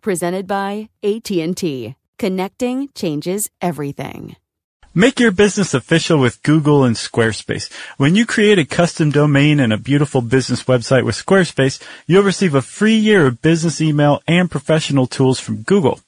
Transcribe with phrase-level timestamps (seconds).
[0.00, 1.94] presented by AT&T.
[2.18, 4.36] Connecting changes everything.
[4.94, 7.72] Make your business official with Google and Squarespace.
[7.96, 12.56] When you create a custom domain and a beautiful business website with Squarespace, you'll receive
[12.56, 16.00] a free year of business email and professional tools from Google.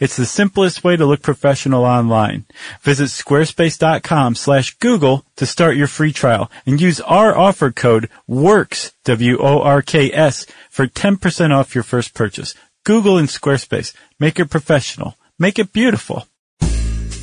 [0.00, 2.46] It's the simplest way to look professional online.
[2.80, 8.92] Visit squarespace.com slash Google to start your free trial and use our offer code WORKS,
[9.04, 12.54] W-O-R-K-S, for 10% off your first purchase.
[12.84, 13.94] Google and Squarespace.
[14.18, 15.16] Make it professional.
[15.38, 16.26] Make it beautiful.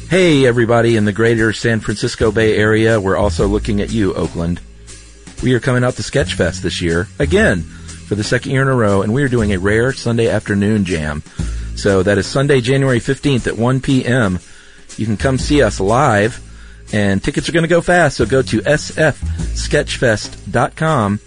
[0.10, 3.02] Hey, everybody in the greater San Francisco Bay Area.
[3.02, 4.62] We're also looking at you, Oakland.
[5.44, 8.76] We are coming out to Sketchfest this year, again, for the second year in a
[8.76, 11.22] row, and we are doing a rare Sunday afternoon jam.
[11.76, 14.40] So that is Sunday, January 15th at 1 p.m.
[14.96, 16.42] You can come see us live,
[16.94, 21.20] and tickets are going to go fast, so go to sfsketchfest.com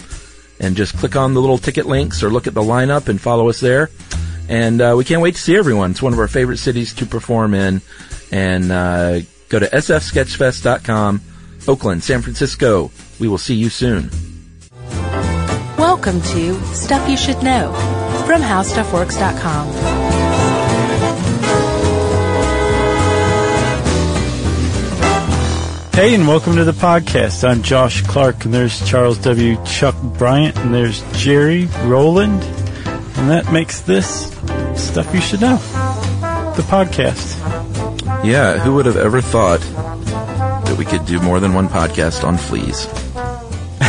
[0.59, 3.49] and just click on the little ticket links or look at the lineup and follow
[3.49, 3.91] us there.
[4.51, 5.93] And uh, we can't wait to see everyone.
[5.93, 7.83] It's one of our favorite cities to perform in.
[8.33, 11.21] And uh, go to sfsketchfest.com,
[11.69, 12.91] Oakland, San Francisco.
[13.21, 14.11] We will see you soon.
[15.79, 17.73] Welcome to Stuff You Should Know
[18.27, 19.69] from HowStuffWorks.com.
[25.95, 27.47] Hey, and welcome to the podcast.
[27.49, 29.63] I'm Josh Clark, and there's Charles W.
[29.65, 32.43] Chuck Bryant, and there's Jerry Rowland,
[33.21, 34.29] and that makes this
[34.75, 35.59] Stuff You Should Know,
[36.57, 37.37] the podcast.
[38.25, 42.39] Yeah, who would have ever thought that we could do more than one podcast on
[42.39, 42.87] fleas?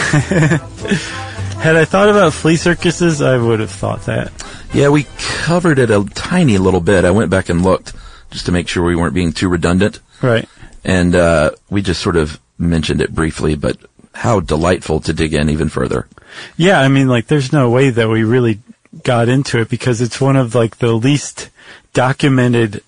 [1.62, 4.34] Had I thought about flea circuses, I would have thought that.
[4.74, 7.06] Yeah, we covered it a tiny little bit.
[7.06, 7.94] I went back and looked
[8.32, 10.02] just to make sure we weren't being too redundant.
[10.22, 10.48] Right.
[10.84, 13.78] And uh, we just sort of mentioned it briefly, but
[14.14, 16.10] how delightful to dig in even further.
[16.58, 18.60] Yeah, I mean, like, there's no way that we really
[19.04, 21.50] got into it because it's one of like the least
[21.94, 22.84] documented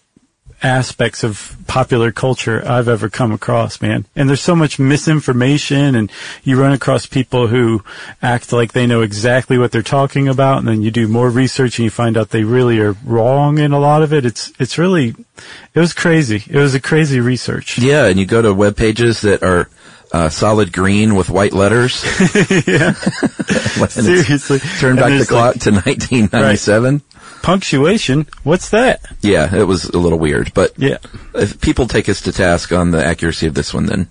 [0.64, 4.06] aspects of popular culture I've ever come across, man.
[4.16, 6.10] And there's so much misinformation and
[6.44, 7.84] you run across people who
[8.22, 11.78] act like they know exactly what they're talking about and then you do more research
[11.78, 14.26] and you find out they really are wrong in a lot of it.
[14.26, 15.16] It's, it's really,
[15.74, 16.44] it was crazy.
[16.50, 17.78] It was a crazy research.
[17.78, 19.70] Yeah, and you go to web pages that are
[20.14, 22.04] uh, solid green with white letters.
[22.68, 22.94] yeah.
[23.88, 24.60] Seriously.
[24.80, 26.94] Turn back the clock like, to 1997.
[26.94, 27.42] Right.
[27.42, 28.28] Punctuation?
[28.44, 29.04] What's that?
[29.22, 31.00] Yeah, it was a little weird, but yeah.
[31.34, 34.08] if people take us to task on the accuracy of this one, then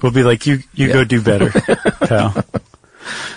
[0.00, 0.92] we'll be like, you, you yeah.
[0.92, 1.50] go do better,
[2.06, 2.42] pal.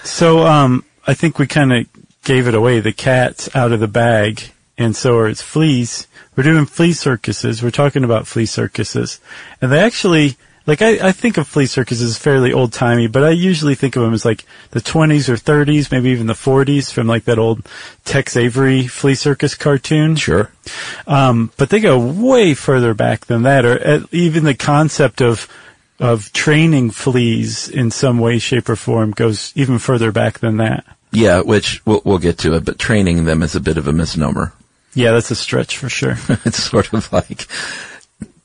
[0.04, 1.88] So, um, I think we kind of
[2.24, 2.80] gave it away.
[2.80, 4.44] The cat's out of the bag,
[4.78, 6.08] and so are its fleas.
[6.36, 7.62] We're doing flea circuses.
[7.62, 9.20] We're talking about flea circuses,
[9.62, 13.24] and they actually like I, I think of flea circuses as fairly old timey, but
[13.24, 16.92] I usually think of them as like the 20s or 30s, maybe even the 40s
[16.92, 17.68] from like that old
[18.06, 20.16] Tex Avery flea circus cartoon.
[20.16, 20.52] Sure.
[21.06, 25.48] Um, but they go way further back than that, or even the concept of
[26.00, 30.86] of training fleas in some way, shape, or form goes even further back than that.
[31.12, 33.94] Yeah, which we'll, we'll get to it, but training them is a bit of a
[33.94, 34.52] misnomer.
[34.96, 36.18] Yeah, that's a stretch for sure.
[36.46, 37.48] it's sort of like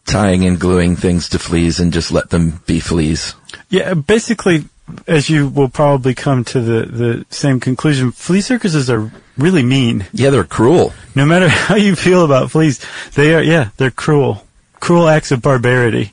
[0.09, 3.35] tying and gluing things to fleas and just let them be fleas.
[3.69, 4.65] Yeah, basically,
[5.07, 10.07] as you will probably come to the, the same conclusion, flea circuses are really mean.
[10.13, 10.93] Yeah, they're cruel.
[11.15, 12.85] No matter how you feel about fleas,
[13.15, 14.45] they are, yeah, they're cruel.
[14.81, 16.13] Cruel acts of barbarity.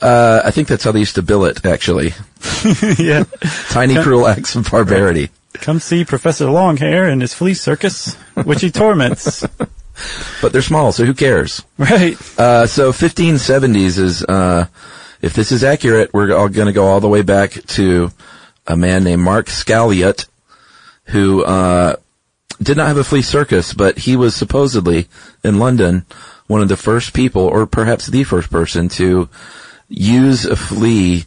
[0.00, 2.14] Uh, I think that's how they used to bill it, actually.
[2.98, 3.24] yeah.
[3.68, 5.30] Tiny cruel acts of barbarity.
[5.54, 8.14] Come see Professor Longhair in his flea circus,
[8.44, 9.44] which he torments.
[10.42, 11.62] but they're small, so who cares?
[11.78, 12.16] Right.
[12.38, 14.66] Uh, so 1570s is, uh,
[15.22, 18.10] if this is accurate, we're all going to go all the way back to
[18.66, 20.26] a man named Mark Scaliot,
[21.04, 21.96] who uh,
[22.62, 25.08] did not have a flea circus, but he was supposedly
[25.42, 26.04] in London
[26.46, 29.28] one of the first people, or perhaps the first person, to
[29.88, 31.24] use a flea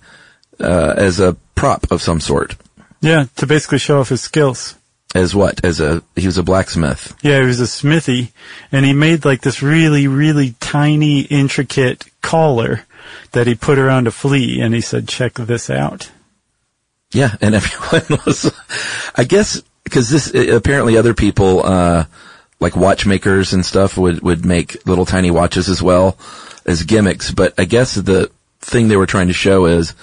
[0.59, 2.55] uh, as a prop of some sort.
[3.01, 4.75] Yeah, to basically show off his skills.
[5.13, 5.63] As what?
[5.63, 7.15] As a he was a blacksmith.
[7.21, 8.31] Yeah, he was a smithy,
[8.71, 12.85] and he made like this really, really tiny, intricate collar
[13.31, 16.09] that he put around a flea, and he said, "Check this out."
[17.11, 18.51] Yeah, and everyone was,
[19.15, 22.05] I guess, because this apparently other people, uh,
[22.59, 26.17] like watchmakers and stuff, would would make little tiny watches as well
[26.65, 27.31] as gimmicks.
[27.31, 28.31] But I guess the
[28.61, 29.93] thing they were trying to show is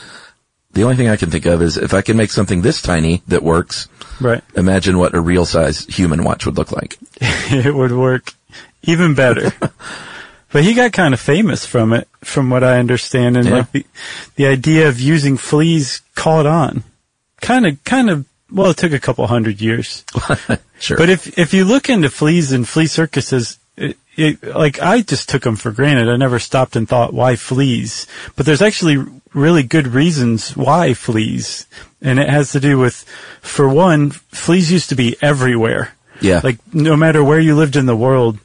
[0.73, 3.23] the only thing I can think of is if I can make something this tiny
[3.29, 3.89] that works.
[4.21, 4.43] Right.
[4.55, 6.99] Imagine what a real size human watch would look like.
[7.21, 8.33] it would work
[8.83, 9.51] even better.
[10.53, 13.55] but he got kind of famous from it, from what I understand, and Yeah.
[13.55, 13.87] like the
[14.37, 16.85] the idea of using fleas caught on.
[17.41, 18.27] Kind of, kind of.
[18.53, 20.05] Well, it took a couple hundred years.
[20.81, 20.97] Sure.
[20.97, 23.59] But if if you look into fleas and flea circuses,
[24.21, 26.09] it, like I just took them for granted.
[26.09, 28.07] I never stopped and thought why fleas.
[28.37, 31.67] But there's actually really good reasons why fleas,
[32.03, 33.03] and it has to do with,
[33.41, 35.95] for one, fleas used to be everywhere.
[36.21, 36.41] Yeah.
[36.45, 38.39] Like no matter where you lived in the world,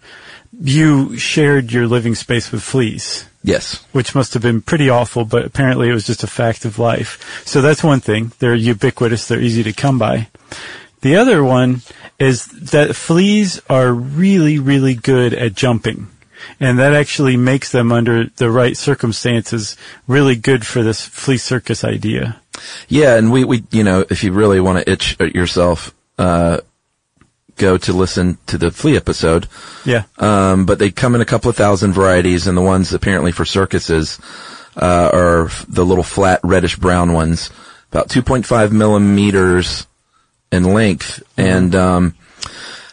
[0.60, 3.86] you shared your living space with fleas yes.
[3.92, 7.44] which must have been pretty awful, but apparently it was just a fact of life.
[7.46, 8.32] So that's one thing.
[8.40, 9.28] They're ubiquitous.
[9.28, 10.28] They're easy to come by.
[11.06, 11.84] The other one
[12.18, 16.08] is that fleas are really, really good at jumping.
[16.60, 21.84] And that actually makes them, under the right circumstances, really good for this flea circus
[21.84, 22.42] idea.
[22.88, 26.62] Yeah, and we, we, you know, if you really want to itch yourself, uh,
[27.56, 29.48] go to listen to the flea episode.
[29.86, 30.06] Yeah.
[30.18, 33.46] Um, but they come in a couple of thousand varieties, and the ones apparently for
[33.46, 34.20] circuses
[34.76, 37.52] uh, are the little flat reddish brown ones,
[37.92, 39.86] about 2.5 millimeters
[40.52, 42.16] in length, and um,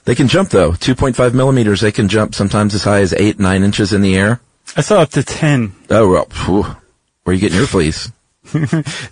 [0.05, 0.73] they can jump though.
[0.73, 4.41] 2.5 millimeters, they can jump sometimes as high as eight, nine inches in the air.
[4.77, 5.73] I saw up to 10.
[5.91, 6.63] Oh well, phew.
[6.63, 6.77] where
[7.27, 8.11] are you getting your fleas?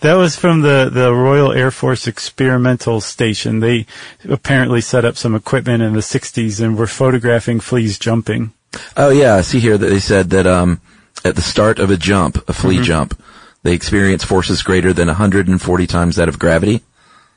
[0.01, 3.61] That was from the, the Royal Air Force Experimental Station.
[3.61, 3.87] They
[4.29, 8.53] apparently set up some equipment in the 60s and were photographing fleas jumping.
[8.97, 10.81] Oh yeah, I see here that they said that um,
[11.25, 13.21] at the start of a jump, a flea jump,
[13.63, 16.83] they experience forces greater than 140 times that of gravity.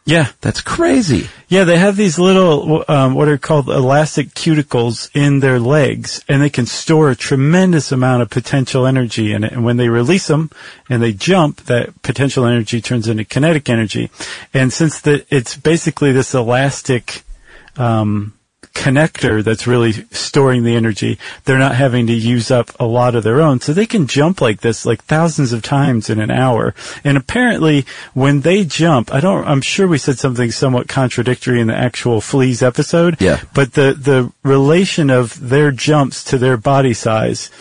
[0.06, 0.28] Yeah.
[0.42, 1.30] That's crazy.
[1.48, 6.42] Yeah, they have these little, um, what are called elastic cuticles in their legs, and
[6.42, 9.54] they can store a tremendous amount of potential energy in it.
[9.54, 10.50] And when they release them
[10.90, 14.10] and they jump, that potential energy turns into kinetic energy.
[14.54, 17.24] And since the, it's basically this elastic,
[17.78, 18.34] um,
[18.74, 23.24] connector that's really storing the energy, they're not having to use up a lot of
[23.24, 23.60] their own.
[23.60, 26.74] So they can jump like this, like thousands of times in an hour.
[27.04, 31.68] And apparently when they jump, I don't, I'm sure we said something somewhat contradictory in
[31.68, 33.22] the actual fleas episode.
[33.22, 33.42] Yeah.
[33.54, 37.52] But the, the relation of their jumps to their body size,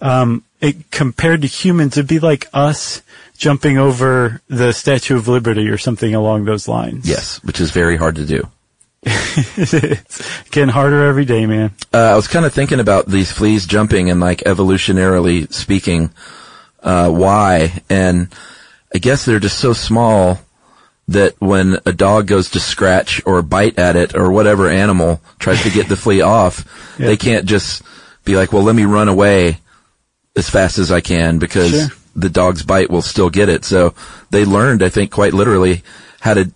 [0.00, 3.02] um, it, compared to humans, it'd be like us
[3.36, 7.08] jumping over the Statue of Liberty or something along those lines.
[7.08, 8.48] Yes, which is very hard to do.
[9.04, 11.72] It's getting harder every day, man.
[11.92, 16.10] Uh, I was kind of thinking about these fleas jumping and like evolutionarily speaking,
[16.82, 17.82] uh, why?
[17.90, 18.28] And
[18.94, 20.38] I guess they're just so small
[21.08, 25.62] that when a dog goes to scratch or bite at it or whatever animal tries
[25.64, 26.64] to get the flea off,
[26.98, 27.06] Yeah.
[27.06, 27.82] they can't just
[28.24, 29.58] be like, well, let me run away
[30.36, 31.88] as fast as I can because Sure.
[32.14, 33.64] the dog's bite will still get it.
[33.64, 33.94] So
[34.30, 35.82] they learned, I think, quite literally
[36.20, 36.50] how to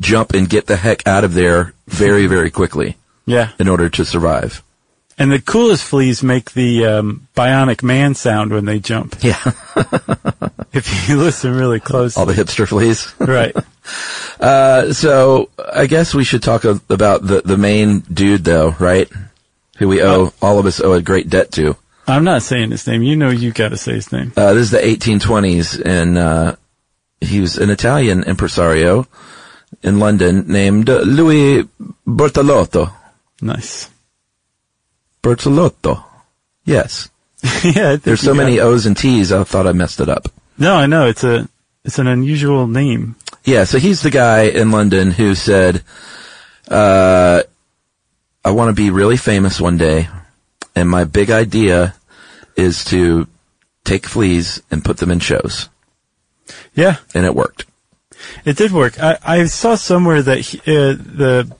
[0.00, 3.50] jump and get the heck out of there very, very quickly Yeah.
[3.58, 4.62] in order to survive.
[5.18, 9.16] And the coolest fleas make the um, bionic man sound when they jump.
[9.22, 9.38] Yeah.
[10.72, 12.16] If you listen really close.
[12.16, 13.12] All the hipster fleas.
[13.18, 13.54] right.
[14.38, 19.10] Uh, so I guess we should talk about the, the main dude though, right?
[19.78, 21.76] Who we owe, all of us owe a great debt to.
[22.06, 23.02] I'm not saying his name.
[23.02, 24.32] You know you got to say his name.
[24.36, 26.56] Uh, this is the 1820s and, uh,
[27.20, 29.06] he was an Italian impresario
[29.82, 31.64] in London named Louis
[32.06, 32.92] Bertolotto.
[33.40, 33.88] Nice.
[35.22, 36.04] Bertolotto.
[36.64, 37.08] Yes.
[37.64, 37.96] yeah.
[37.96, 38.60] There's so many.
[38.60, 40.28] O's and T's, I thought I messed it up.
[40.58, 41.06] No, I know.
[41.06, 41.48] It's a,
[41.84, 43.16] it's an unusual name.
[43.44, 45.82] Yeah, so he's the guy in London who said,
[46.68, 47.42] uh,
[48.44, 50.08] I want to be really famous one day,
[50.76, 51.94] and my big idea
[52.56, 53.26] is to
[53.84, 55.68] take fleas and put them in shows.
[56.74, 56.96] Yeah.
[57.14, 57.64] And it worked.
[58.44, 59.00] It did work.
[59.00, 61.50] I, I saw somewhere that he, uh, the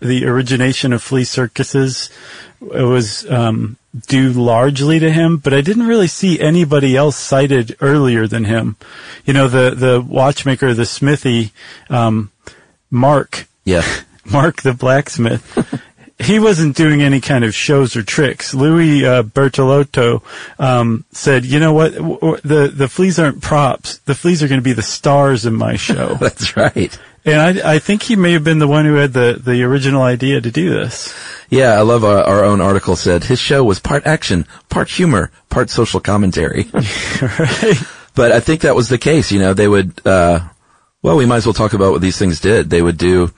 [0.00, 2.10] the origination of flea circuses
[2.60, 3.76] was um,
[4.08, 8.76] due largely to him, but I didn't really see anybody else cited earlier than him.
[9.24, 11.52] You know, the the watchmaker, the smithy,
[11.90, 12.30] um,
[12.90, 13.84] Mark, Yeah.
[14.30, 15.82] Mark the blacksmith.
[16.18, 18.54] he wasn't doing any kind of shows or tricks.
[18.54, 20.22] Louis uh, Bertolotto
[20.58, 21.94] um, said, "You know what?
[21.94, 23.98] W- w- The the fleas aren't props.
[23.98, 26.98] The fleas are going to be the stars in my show." That's right.
[27.24, 30.02] and I, I think he may have been the one who had the the original
[30.02, 31.14] idea to do this.
[31.50, 35.30] Yeah, I love our, our own article said his show was part action, part humor,
[35.50, 36.66] part social commentary.
[37.20, 37.76] right?
[38.16, 39.30] But I think that was the case.
[39.30, 40.40] You know, they would, uh,
[41.02, 42.70] well, we might as well talk about what these things did.
[42.70, 43.30] They would do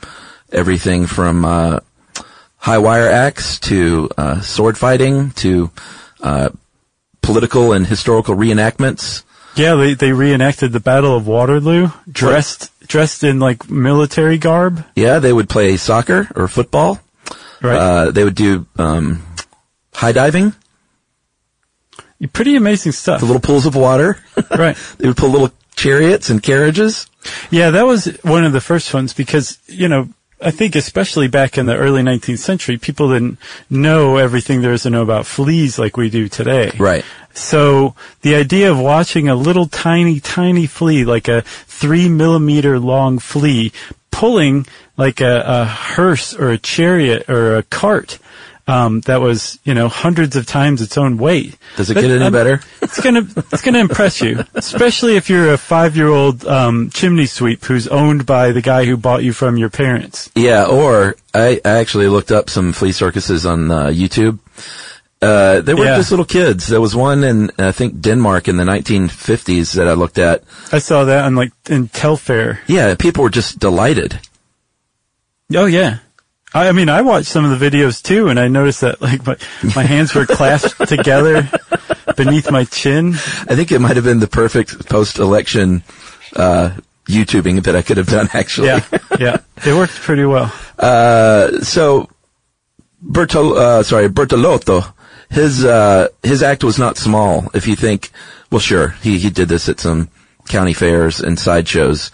[0.53, 1.81] everything from, uh,
[2.59, 5.71] high wire acts to, uh, sword fighting to,
[6.23, 6.51] uh,
[7.23, 9.23] political and historical reenactments.
[9.55, 14.85] Yeah, they they reenacted the Battle of Waterloo, dressed dressed in like military garb.
[14.95, 17.01] Yeah, they would play soccer or football.
[17.61, 17.77] Right.
[17.77, 19.23] Uh, they would do, um,
[19.93, 20.53] high diving,
[22.33, 23.21] Pretty amazing stuff.
[23.21, 24.19] the little pools of water.
[24.57, 24.77] right.
[24.99, 27.07] they would pull little chariots and carriages.
[27.51, 30.09] Yeah, that was one of the first ones because, you know,
[30.41, 34.85] I think especially back in the early 19th century, people didn't know everything there is
[34.85, 36.73] to know about fleas like we do today.
[36.79, 37.05] Right.
[37.35, 43.19] So the idea of watching a little tiny, tiny flea, like a three millimeter long
[43.19, 43.73] flea,
[44.11, 44.67] pulling
[44.97, 48.19] like a, a hearse or a chariot or a cart,
[48.69, 51.57] um, that was, you know, hundreds of times its own weight.
[51.77, 52.61] Does it That- get any I'm- better?
[52.83, 57.27] it's gonna it's gonna impress you, especially if you're a five year old um, chimney
[57.27, 60.31] sweep who's owned by the guy who bought you from your parents.
[60.37, 64.39] Yeah, or I, I actually looked up some flea circuses on uh, YouTube.
[65.21, 65.97] Uh, they were Yeah.
[65.97, 66.69] just little kids.
[66.69, 70.45] There was one in, I think, Denmark in the 1950s that I looked at.
[70.71, 72.61] I saw that on like in Telfair.
[72.69, 74.21] Yeah, people were just delighted.
[75.55, 75.99] Oh yeah.
[76.59, 79.37] I, mean, I watched some of the videos too, and I noticed that like my
[79.77, 81.49] my hands were clasped together
[82.17, 83.15] beneath my chin.
[83.15, 85.83] I think it might have been the perfect post-election
[86.37, 88.69] uh, YouTubing that I could have done, actually.
[88.69, 88.85] Yeah,
[89.19, 90.53] yeah, it worked pretty well.
[90.79, 92.11] Uh, so,
[93.05, 94.93] Bertol, uh, sorry, Bertolotto,
[95.31, 97.51] his, uh, his act was not small.
[97.55, 98.11] If you think,
[98.51, 100.11] well, sure, he, he did this at some
[100.49, 102.11] county fairs and sideshows.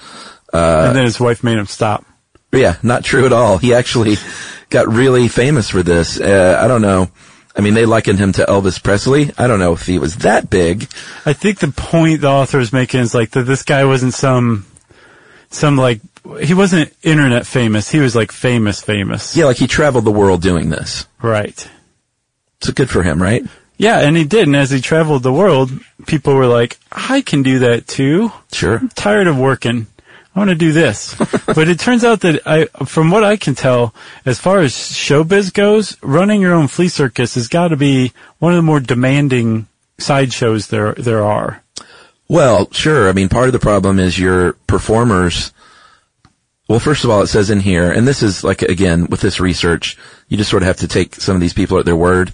[0.53, 2.05] Uh, and then his wife made him stop.
[2.61, 3.59] Yeah, not true at all.
[3.59, 4.17] He actually
[4.71, 6.21] got really famous for this.
[6.21, 7.11] Uh, I don't know.
[7.57, 9.31] I mean, they likened him to Elvis Presley.
[9.39, 10.89] I don't know if he was that big.
[11.25, 14.67] I think the point the author is making is like that this guy wasn't some,
[15.51, 16.01] some like,
[16.41, 17.89] he wasn't internet famous.
[17.91, 19.37] He was like famous, famous.
[19.37, 21.07] Yeah, like he traveled the world doing this.
[21.23, 21.71] Right.
[22.61, 23.45] So good for him, right?
[23.77, 24.47] Yeah, and he did.
[24.49, 25.71] And as he traveled the world,
[26.07, 28.33] people were like, I can do that too.
[28.53, 28.79] Sure.
[28.79, 29.87] I'm tired of working.
[30.35, 31.15] I want to do this.
[31.47, 33.95] but it turns out that I, from what I can tell,
[34.27, 38.53] as far as showbiz goes, running your own flea circus has got to be one
[38.53, 41.63] of the more demanding sideshows there, there are.
[42.29, 43.09] Well, sure.
[43.09, 45.53] I mean, part of the problem is your performers.
[46.69, 49.39] Well, first of all, it says in here, and this is like, again, with this
[49.39, 49.99] research,
[50.29, 52.33] you just sort of have to take some of these people at their word.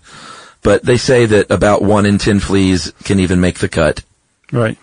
[0.63, 4.03] But they say that about one in ten fleas can even make the cut.
[4.53, 4.79] Right.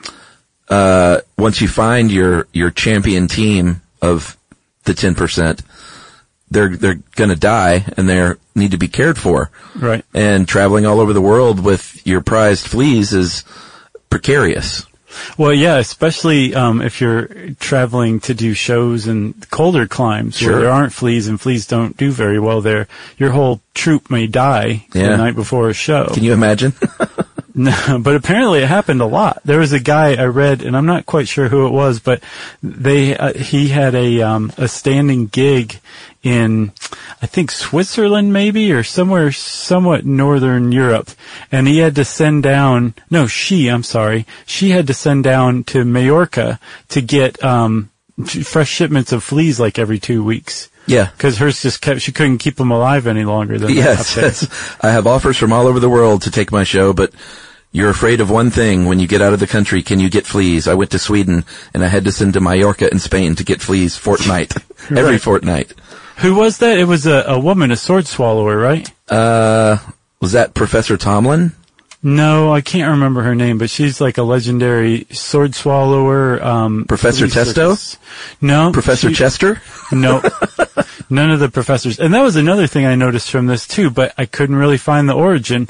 [0.69, 4.37] Uh, once you find your, your champion team of
[4.83, 5.61] the 10%,
[6.51, 9.49] they're, they're gonna die and they need to be cared for.
[9.75, 10.03] Right.
[10.13, 13.43] And traveling all over the world with your prized fleas is
[14.09, 14.85] precarious.
[15.37, 17.27] Well, yeah, especially um, if you're
[17.59, 20.51] traveling to do shows in colder climes Sure.
[20.51, 22.87] where there aren't fleas and fleas don't do very well there.
[23.17, 25.09] Your whole troop may die Yeah.
[25.09, 26.09] the night before a show.
[26.13, 26.73] Can you imagine?
[27.57, 29.41] No, but apparently it happened a lot.
[29.43, 32.21] There was a guy I read, and I'm not quite sure who it was, but
[32.61, 35.79] they uh, he had a um, a standing gig
[36.21, 36.71] in
[37.21, 41.09] I think Switzerland maybe or somewhere somewhat northern Europe,
[41.51, 45.63] and he had to send down no she I'm sorry she had to send down
[45.65, 46.59] to Majorca
[46.89, 47.89] to get um,
[48.25, 50.69] fresh shipments of fleas like every two weeks.
[50.85, 51.09] yeah.
[51.11, 54.47] Because hers just kept, she couldn't keep them alive any longer than Yes, yes.
[54.81, 57.13] I have offers from all over the world to take my show, but
[57.77, 59.83] you're afraid of one thing when you get out of the country.
[59.83, 60.67] Can you get fleas?
[60.67, 63.61] I went to Sweden and I had to send to Mallorca in Spain to get
[63.61, 64.53] fleas fortnight,
[64.89, 65.21] every Right.
[65.21, 65.73] fortnight.
[66.17, 66.79] Who was that?
[66.79, 68.91] It was a, a woman, a sword swallower, right?
[69.09, 69.77] Uh,
[70.19, 71.51] was that Professor Tomlin?
[72.03, 76.41] No, I can't remember her name, but she's like a legendary sword swallower.
[76.43, 77.53] Um, Professor Testo?
[77.75, 77.97] circus.
[78.39, 79.61] No, Professor she- Chester?
[79.91, 80.21] No,
[81.09, 81.99] none of the professors.
[81.99, 85.09] And that was another thing I noticed from this too, but I couldn't really find
[85.09, 85.67] the origin.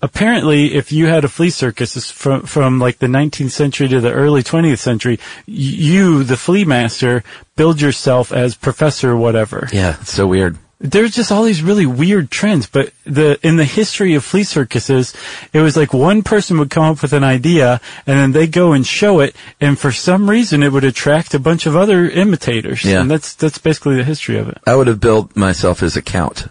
[0.00, 4.12] Apparently, if you had a flea circus from from like the 19th century to the
[4.12, 7.24] early 20th century, you, the flea master,
[7.56, 9.66] build yourself as Professor whatever.
[9.72, 10.58] Yeah, it's so weird.
[10.84, 15.14] There's just all these really weird trends, but the in the history of flea circuses,
[15.54, 18.72] it was like one person would come up with an idea and then they go
[18.72, 22.84] and show it, and for some reason it would attract a bunch of other imitators.
[22.84, 23.00] Yeah.
[23.00, 24.58] And that's that's basically the history of it.
[24.66, 26.48] I would have billed myself as a count.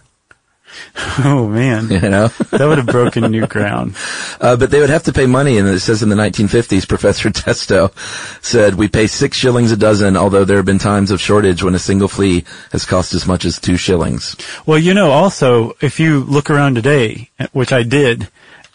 [1.18, 3.94] Oh man, You know, that would have broken new ground.
[4.40, 7.30] uh, but they would have to pay money, and it says in the 1950s, Professor
[7.40, 7.92] Testo
[8.42, 11.74] said, "We pay six shillings a dozen, although there have been times of shortage when
[11.74, 14.34] a single flea has cost as much as two shillings."
[14.66, 18.28] Well, you know, also, if you look around today, which I did,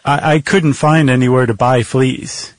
[0.06, 2.54] I, I couldn't find anywhere to buy fleas.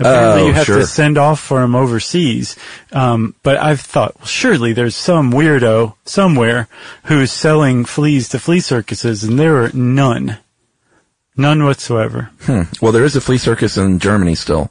[0.00, 0.78] Apparently Oh, you have sure.
[0.78, 2.56] to send off for them overseas.
[2.92, 6.68] Um, but I've thought, well, surely there's some weirdo somewhere
[7.04, 10.38] who's selling fleas to flea circuses, and there are none.
[11.36, 12.30] None whatsoever.
[12.42, 12.62] Hmm.
[12.82, 14.70] Well, there is a flea circus in Germany still.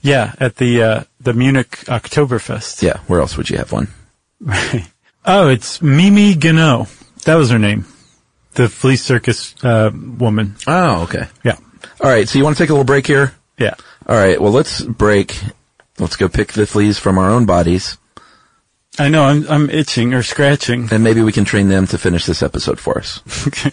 [0.00, 2.82] Yeah, at the, uh, the Munich Oktoberfest.
[2.82, 3.88] Yeah, where else would you have one?
[4.40, 4.84] Right.
[5.26, 6.86] Oh, it's Mimi Garneau.
[7.24, 7.86] That was her name.
[8.54, 10.54] The flea circus, uh, woman.
[10.66, 11.26] Oh, okay.
[11.44, 11.56] Yeah.
[12.00, 13.32] All right, so you want to take a little break here?
[13.58, 13.74] Yeah.
[14.06, 15.40] All right, well, let's break.
[15.98, 17.96] Let's go pick the fleas from our own bodies,
[18.98, 20.88] I know, I'm, I'm itching or scratching.
[20.92, 23.20] and maybe we can train them to finish this episode for us.
[23.48, 23.72] Okay.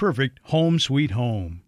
[0.00, 1.60] perfect home sweet home.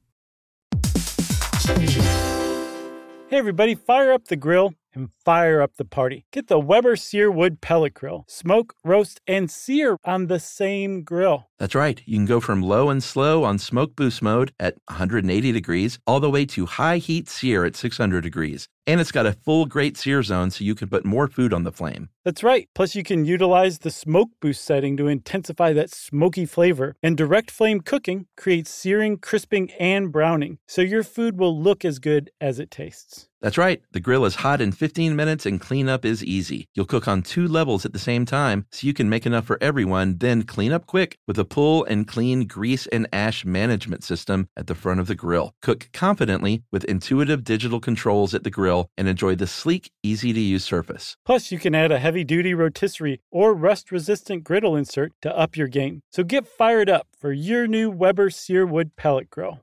[3.29, 6.27] Hey everybody, fire up the grill and fire up the party.
[6.33, 8.25] Get the Weber Searwood Pellet Grill.
[8.29, 11.49] Smoke, roast, and sear on the same grill.
[11.59, 12.03] That's right.
[12.07, 16.21] You can go from low and slow on smoke boost mode at 180 degrees all
[16.21, 18.69] the way to high heat sear at 600 degrees.
[18.85, 21.63] And it's got a full great sear zone so you can put more food on
[21.63, 22.09] the flame.
[22.25, 22.69] That's right.
[22.75, 26.97] Plus, you can utilize the smoke boost setting to intensify that smoky flavor.
[27.01, 32.01] And direct flame cooking creates searing, crisping, and browning, so your food will look as
[32.01, 33.29] good as it tastes.
[33.43, 33.83] That's right.
[33.91, 36.69] The grill is hot in 15 minutes and cleanup is easy.
[36.75, 39.59] You'll cook on two levels at the same time so you can make enough for
[39.61, 44.49] everyone, then clean up quick with a pull and clean grease and ash management system
[44.57, 45.55] at the front of the grill.
[45.61, 50.41] Cook confidently with intuitive digital controls at the grill and enjoy the sleek, easy to
[50.41, 51.17] use surface.
[51.27, 55.57] Plus, you can add a heavy duty rotisserie or rust resistant griddle insert to up
[55.57, 56.03] your game.
[56.13, 59.59] So get fired up for your new Weber Searwood Pellet Grill.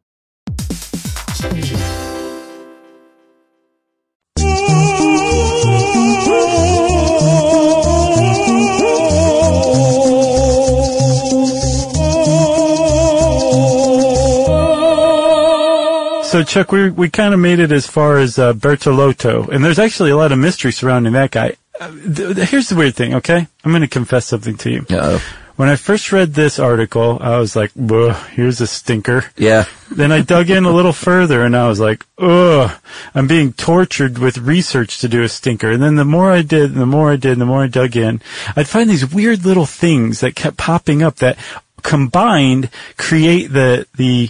[16.29, 19.79] So Chuck, we we kind of made it as far as uh, Bertolotto, and there's
[19.79, 21.55] actually a lot of mystery surrounding that guy.
[21.79, 23.47] Uh, th- th- here's the weird thing, okay?
[23.65, 24.85] I'm going to confess something to you.
[24.91, 25.23] Uh-oh.
[25.55, 29.65] When I first read this article, I was like, "Buh, here's a stinker." Yeah.
[29.89, 32.71] then I dug in a little further, and I was like, "Ugh,
[33.15, 36.75] I'm being tortured with research to do a stinker." And then the more I did,
[36.75, 38.21] the more I did, the more I dug in,
[38.55, 41.39] I'd find these weird little things that kept popping up that
[41.81, 44.29] combined create the the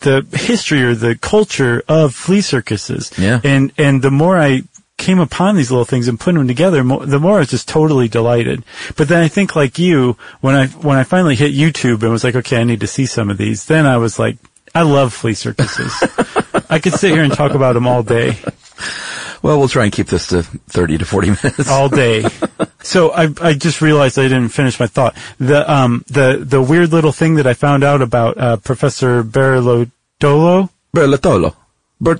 [0.00, 3.10] the history or the culture of flea circuses.
[3.18, 3.40] Yeah.
[3.44, 4.62] And and the more I
[4.98, 7.66] came upon these little things and put them together, mo- the more I was just
[7.68, 8.62] totally delighted.
[8.96, 12.24] But then I think like you, when I when I finally hit YouTube and was
[12.24, 14.36] like, okay, I need to see some of these, then I was like,
[14.74, 15.92] I love flea circuses.
[16.70, 18.38] I could sit here and talk about them all day,
[19.42, 21.68] Well, we'll try and keep this to 30 to 40 minutes.
[21.70, 22.24] all day.
[22.82, 25.16] So I I just realized I didn't finish my thought.
[25.38, 29.22] The um the the weird little thing that I found out about uh, Professor.
[29.22, 30.70] Bertolotto.
[30.94, 31.54] Bertol-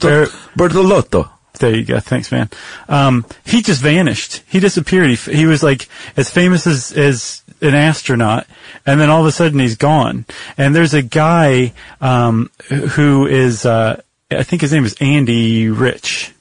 [0.01, 1.31] Ber- Bertolotto.
[1.59, 2.01] There you go.
[2.01, 2.49] Thanks, man.
[2.89, 4.43] Um, he just vanished.
[4.47, 5.11] He disappeared.
[5.11, 8.47] He, he was like as famous as, as an astronaut,
[8.87, 10.25] and then all of a sudden he's gone.
[10.57, 16.33] And there's a guy, um, who is, uh, I think his name is Andy Rich.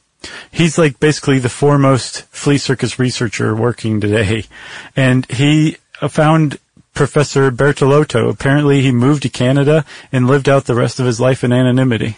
[0.52, 4.46] He's like basically the foremost flea circus researcher working today.
[4.96, 5.78] And he
[6.10, 6.60] found
[6.94, 8.30] Professor Bertolotto.
[8.30, 12.18] Apparently he moved to Canada and lived out the rest of his life in anonymity.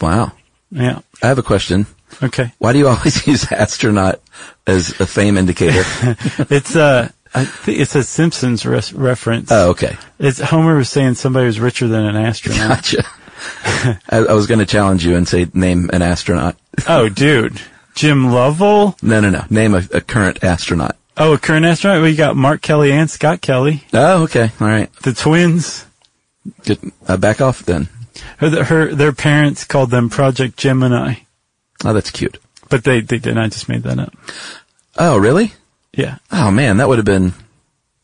[0.00, 0.32] Wow.
[0.70, 1.00] Yeah.
[1.22, 1.86] I have a question.
[2.22, 2.52] Okay.
[2.58, 4.20] Why do you always use astronaut
[4.66, 5.84] as a fame indicator?
[6.50, 9.50] It's uh, I think it's a Simpsons res- reference.
[9.50, 9.96] oh, okay.
[10.18, 12.68] It's Homer was saying somebody was richer than an astronaut.
[12.68, 13.04] Gotcha.
[14.10, 16.56] I, I was going to challenge you and say name an astronaut.
[16.88, 17.60] oh, dude,
[17.94, 18.96] Jim Lovell.
[19.02, 19.44] No, no, no.
[19.50, 20.96] Name a, a current astronaut.
[21.16, 22.02] Oh, a current astronaut.
[22.02, 24.50] We got Mark Kelly and Scott Kelly, Oh, okay.
[24.60, 24.92] All right.
[25.02, 25.86] the twins.
[26.64, 26.78] Good.
[27.06, 27.88] Uh, back off then.
[28.38, 31.14] Her, her their parents called them Project Gemini,
[31.84, 32.38] Oh, that's cute.
[32.68, 33.38] but they they didn't.
[33.38, 34.12] I just made that up.
[34.96, 35.52] Oh, really?
[35.92, 36.18] Yeah.
[36.32, 37.32] Oh man, that would have been.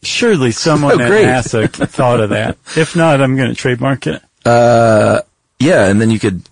[0.02, 1.10] Surely someone at.
[1.10, 2.56] NASA thought of that.
[2.76, 4.22] If not, I'm going to trademark it.
[4.44, 5.20] Uh,
[5.60, 6.42] yeah, and then you could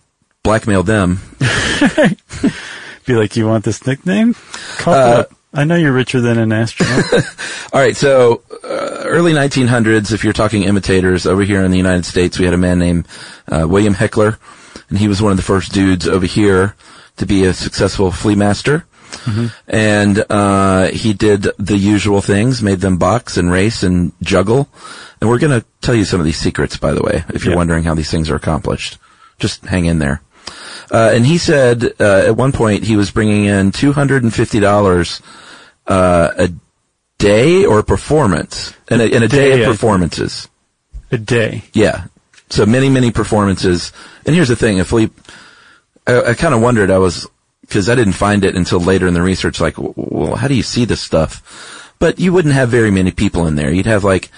[0.44, 1.18] blackmail them.
[3.07, 4.35] Be like, you want this nickname?
[4.79, 5.33] Call Uh, up.
[5.55, 7.05] I know you're richer than an astronaut.
[7.73, 12.05] All right, so uh, early 1900s, if you're talking imitators, over here in the United
[12.05, 13.09] States, we had a man named
[13.51, 14.38] uh, William Heckler,
[14.90, 16.75] and he was one of the first dudes over here
[17.16, 18.85] to be a successful flea master.
[19.66, 24.68] And uh, he did the usual things, made them box and race and juggle.
[25.21, 27.53] And we're going to tell you some of these secrets, by the way, if you're
[27.53, 27.59] Yeah.
[27.59, 28.99] wondering how these things are accomplished.
[29.38, 30.23] Just hang in there.
[30.90, 34.33] Uh, and he said uh, at one point he was bringing in two hundred and
[34.33, 35.21] fifty dollars
[35.87, 36.49] uh, a
[37.18, 40.49] day or a performance, in a, in a day, Day, of performances.
[41.11, 41.64] a day.
[41.75, 42.07] Yeah.
[42.51, 43.92] So many, many performances.
[44.25, 45.11] And here's the thing, if we,
[46.07, 47.27] I, I kind of wondered, I was,
[47.70, 50.62] cause I didn't find it until later in the research, like, well, how do you
[50.62, 51.94] see this stuff?
[51.98, 53.72] But you wouldn't have very many people in there.
[53.72, 54.31] You'd have like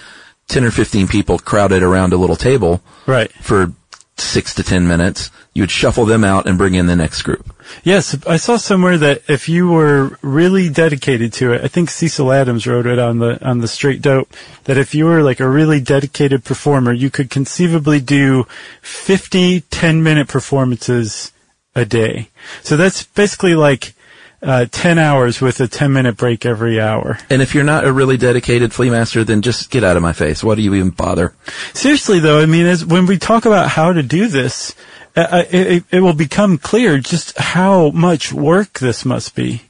[0.47, 3.31] 10 or 15 people crowded around a little table Right.
[3.41, 3.71] for
[4.17, 5.31] six to 10 minutes.
[5.53, 7.53] You would shuffle them out and bring in the next group.
[7.83, 12.31] Yes, I saw somewhere that if you were really dedicated to it, I think Cecil
[12.31, 14.29] Adams wrote it on the on the Straight Dope
[14.65, 18.45] that if you were like a really dedicated performer, you could conceivably do
[18.81, 21.31] 50 10-minute performances
[21.75, 22.29] a day.
[22.63, 23.93] So that's basically like
[24.41, 27.17] uh, 10 hours with a 10-minute break every hour.
[27.29, 30.13] And if you're not a really dedicated flea master, then just get out of my
[30.13, 30.43] face.
[30.43, 31.33] Why do you even bother?
[31.73, 34.75] Seriously though, I mean, as when we talk about how to do this,
[35.15, 39.63] uh, it, it, it will become clear just how much work this must be.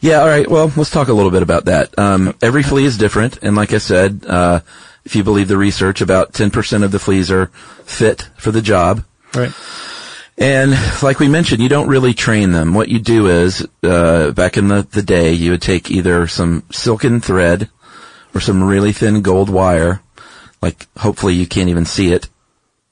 [0.00, 0.48] Yeah, all right.
[0.48, 1.98] Well, let's talk a little bit about that.
[1.98, 4.60] Um, every flea is different, and like I said, uh,
[5.04, 7.46] if you believe the research, about 10% of the fleas are
[7.84, 9.04] fit for the job.
[9.34, 9.52] Right.
[10.38, 12.74] And like we mentioned, you don't really train them.
[12.74, 16.64] What you do is, uh, back in the, the day, you would take either some
[16.70, 17.68] silken thread
[18.34, 20.00] or some really thin gold wire,
[20.62, 22.28] like hopefully you can't even see it.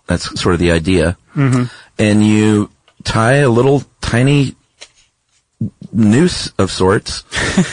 [0.07, 1.16] That's sort of the idea.
[1.35, 1.64] Mm-hmm.
[1.98, 2.70] And you
[3.05, 4.55] tie a little tiny
[5.92, 7.24] noose of sorts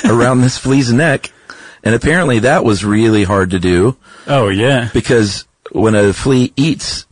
[0.05, 1.31] around this flea's neck.
[1.83, 3.95] And apparently that was really hard to do
[4.27, 4.89] Oh yeah.
[4.93, 7.05] because when a flea eats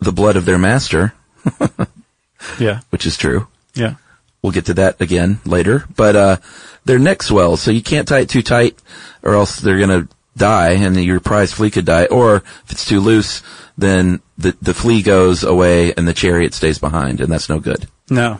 [0.00, 1.12] the blood of their master,
[2.58, 2.80] Yeah.
[2.90, 3.94] which is true, Yeah.
[4.42, 6.36] we'll get to that again later, but, uh,
[6.84, 8.78] their neck swells, so you can't tie it too tight
[9.22, 12.04] or else they're gonna die and your prize flea could die.
[12.06, 13.42] Or if it's too loose,
[13.78, 17.86] then the, the flea goes away and the chariot stays behind and that's no good.
[18.10, 18.38] No.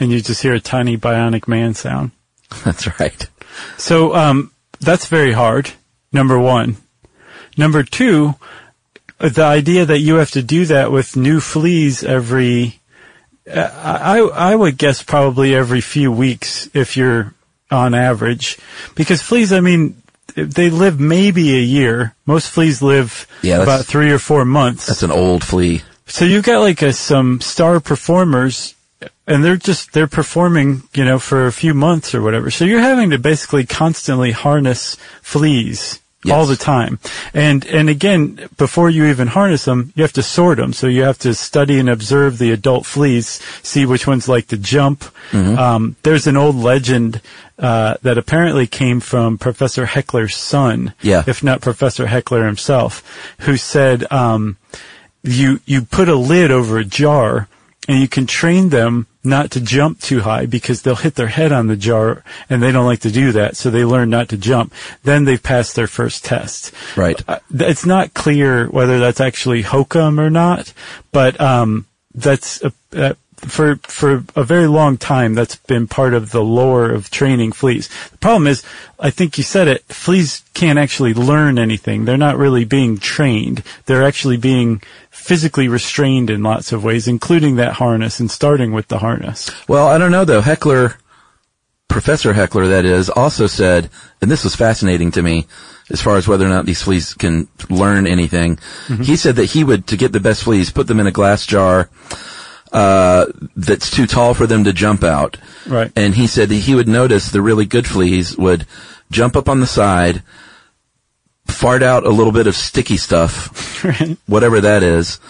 [0.00, 2.12] And you just hear a tiny bionic man sound.
[2.64, 3.28] That's right.
[3.76, 5.70] So, um, that's very hard.
[6.12, 6.76] Number one.
[7.58, 8.34] Number two,
[9.30, 12.80] the idea that you have to do that with new fleas every,
[13.46, 17.32] I, I would guess probably every few weeks if you're
[17.70, 18.58] on average.
[18.96, 20.02] Because fleas, I mean,
[20.34, 22.16] they live maybe a year.
[22.26, 24.86] Most fleas live Yeah, about three or four months.
[24.86, 25.82] That's an old flea.
[26.06, 28.74] So you've got like a, some star performers
[29.28, 32.50] and they're just, they're performing, you know, for a few months or whatever.
[32.50, 36.34] So you're having to basically constantly harness fleas Yes.
[36.36, 36.98] all the time.
[37.34, 40.72] And, and again, before you even harness them, you have to sort them.
[40.72, 44.56] So you have to study and observe the adult fleas, see which ones like to
[44.56, 45.04] jump.
[45.32, 47.20] Um, there's an old legend,
[47.58, 50.94] uh, that apparently came from Professor Heckler's son.
[51.02, 51.24] Yeah.
[51.26, 53.02] If not Professor Heckler himself,
[53.40, 54.56] who said, um,
[55.22, 57.48] you you put a lid over a jar
[57.92, 61.52] and you can train them not to jump too high because they'll hit their head
[61.52, 64.36] on the jar and they don't like to do that so they learn not to
[64.38, 64.72] jump
[65.04, 67.22] then they've passed their first test Right.
[67.28, 70.72] Uh, it's not clear whether that's actually hokum or not
[71.12, 73.14] but um that's a, uh,
[73.46, 77.88] for for a very long time that's been part of the lore of training fleas.
[78.10, 78.62] The problem is,
[78.98, 82.04] I think you said it, fleas can't actually learn anything.
[82.04, 83.62] They're not really being trained.
[83.86, 88.88] They're actually being physically restrained in lots of ways, including that harness and starting with
[88.88, 89.50] the harness.
[89.68, 90.40] Well, I don't know though.
[90.40, 90.96] Heckler,
[91.88, 95.46] Professor Heckler, that is, also said, and this was fascinating to me,
[95.90, 98.56] as far as whether or not these fleas can learn anything.
[98.86, 99.02] Mm-hmm.
[99.02, 101.44] He said that he would, to get the best fleas, put them in a glass
[101.44, 101.90] jar,
[102.72, 105.36] uh, that's too tall for them to jump out.
[105.66, 105.92] Right.
[105.94, 108.66] And he said that he would notice the really good fleas would
[109.10, 110.22] jump up on the side,
[111.46, 114.16] fart out a little bit of sticky stuff, Right.
[114.26, 115.20] whatever that is,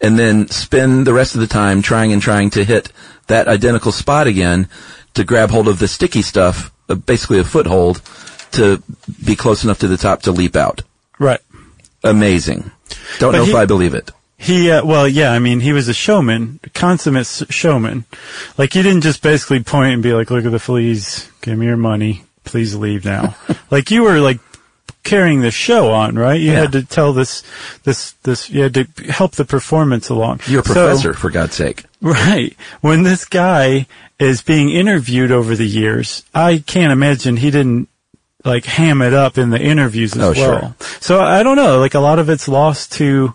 [0.00, 2.90] and then spend the rest of the time trying and trying to hit
[3.26, 4.68] that identical spot again
[5.14, 8.00] to grab hold of the sticky stuff, uh, basically a foothold,
[8.52, 8.82] to
[9.24, 10.82] be close enough to the top to leap out.
[11.18, 11.40] Right.
[12.04, 12.70] Amazing.
[13.18, 14.10] Don't But know he- if I believe it.
[14.38, 18.04] He, uh, well, yeah, I mean, he was a showman, a consummate showman.
[18.58, 21.66] Like, he didn't just basically point and be like, look at the fleas, give me
[21.66, 23.34] your money, please leave now.
[23.70, 24.38] like, you were like
[25.04, 26.38] carrying the show on, right?
[26.40, 26.60] You Yeah.
[26.60, 27.44] had to tell this,
[27.84, 30.40] this, this, you had to help the performance along.
[30.46, 31.84] You're a So- professor, for God's sake.
[32.02, 32.54] Right.
[32.82, 33.86] When this guy
[34.18, 37.88] is being interviewed over the years, I can't imagine he didn't
[38.44, 40.60] like ham it up in the interviews as Oh, well.
[40.60, 40.74] sure.
[41.00, 43.34] So I don't know, like a lot of it's lost to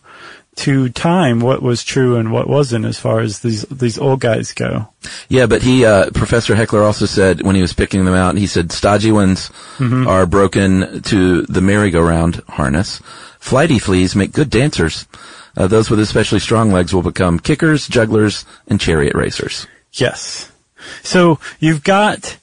[0.58, 4.52] to time what was true and what wasn't as far as these these old guys
[4.54, 4.90] go.
[5.30, 8.48] Yeah, but he, uh, Professor Heckler also said when he was picking them out, he
[8.48, 10.08] said stodgy ones Mm-hmm.
[10.08, 13.02] are broken to the merry-go-round harness.
[13.40, 15.08] Flighty fleas make good dancers.
[15.58, 19.66] Uh, those with especially strong legs will become kickers, jugglers, and chariot racers.
[19.94, 20.52] Yes.
[21.02, 22.38] So you've got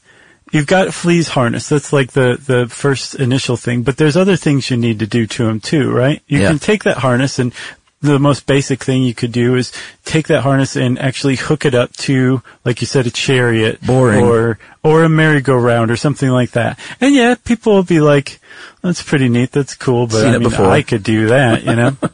[0.51, 1.68] you've got fleas harness.
[1.68, 3.83] That's like the the first initial thing.
[3.83, 6.21] But there's other things you need to do to them too, right?
[6.27, 6.49] You Yeah.
[6.49, 7.53] can take that harness and
[8.00, 9.72] the most basic thing you could do is
[10.04, 14.24] take that harness and actually hook it up to, like you said, a chariot Boring.
[14.24, 16.78] or or a merry-go-round or something like that.
[17.00, 18.40] And yeah, people will be like,
[18.82, 19.50] "That's pretty neat.
[19.50, 20.52] That's cool." But Seen I mean.
[20.54, 21.96] I could do that, you know.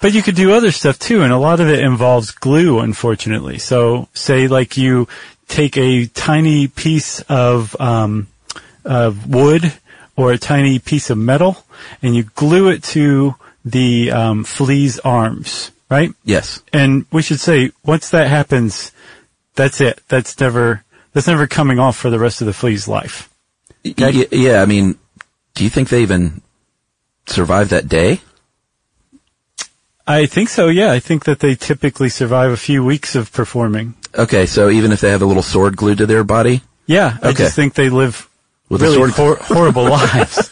[0.00, 3.58] But you could do other stuff too, and a lot of it involves glue, unfortunately.
[3.58, 5.08] So, say like you
[5.46, 8.28] take a tiny piece of um,
[8.82, 9.74] of wood
[10.16, 11.64] or a tiny piece of metal,
[12.02, 16.12] and you glue it to the um, flea's arms, right?
[16.24, 16.62] Yes.
[16.72, 18.92] And we should say once that happens,
[19.54, 20.00] that's it.
[20.08, 23.28] That's never that's never coming off for the rest of the flea's life.
[23.84, 24.98] Y- yeah, I mean,
[25.54, 26.40] do you think they even
[27.26, 28.20] survive that day?
[30.06, 30.68] I think so.
[30.68, 33.94] Yeah, I think that they typically survive a few weeks of performing.
[34.16, 36.62] Okay, so even if they have a little sword glued to their body?
[36.86, 37.44] Yeah, I Okay.
[37.44, 38.28] just think they live
[38.68, 40.50] With really hor- horrible lives.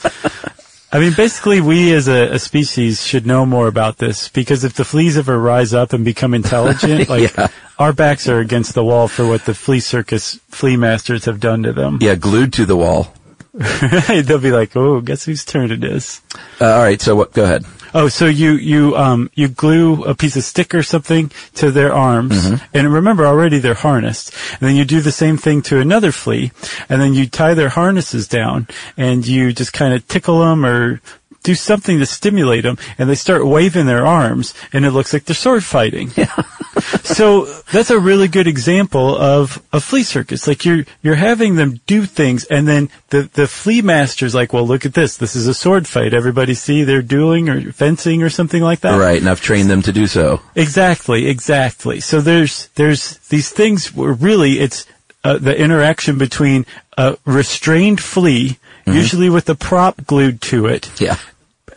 [0.90, 4.72] I mean, basically, we as a, a species should know more about this because if
[4.72, 7.48] the fleas ever rise up and become intelligent, like Yeah.
[7.78, 11.62] our backs are against the wall for what the flea circus flea masters have done
[11.64, 11.98] to them.
[12.00, 13.12] Yeah, glued to the wall.
[14.22, 16.20] They'll be like, "Oh, guess whose turn it is."
[16.60, 17.32] Uh, all right, so what?
[17.32, 17.64] Go ahead.
[17.94, 21.92] Oh, so you you um you glue a piece of stick or something to their
[21.92, 22.64] arms, Mm-hmm.
[22.74, 24.32] and remember already they're harnessed.
[24.60, 26.52] And then you do the same thing to another flea,
[26.88, 31.00] and then you tie their harnesses down, and you just kind of tickle them or
[31.48, 35.24] do something to stimulate them, and they start waving their arms, and it looks like
[35.24, 36.10] they're sword fighting.
[36.14, 36.26] Yeah.
[37.02, 40.46] so that's a really good example of a flea circus.
[40.46, 44.66] Like you're you're having them do things, and then the the flea master's like, well,
[44.66, 45.16] look at this.
[45.16, 46.12] This is a sword fight.
[46.12, 48.98] Everybody see they're dueling or fencing or something like that.
[48.98, 50.42] Right, and I've trained them to do so.
[50.54, 52.00] Exactly, exactly.
[52.00, 54.84] So there's there's these things where really it's
[55.24, 56.66] uh, the interaction between
[56.98, 61.16] a restrained flea, usually with a prop glued to it, Yeah.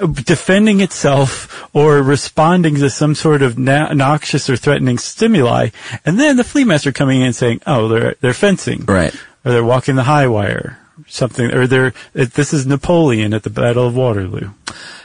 [0.08, 5.70] Defending itself or responding to some sort of na- noxious or threatening stimuli,
[6.06, 9.14] and then the flea master coming in and saying, "Oh, they're they're fencing, Right.
[9.44, 13.50] Or they're walking the high wire, something, or they're it, this is Napoleon at the
[13.50, 14.50] Battle of Waterloo."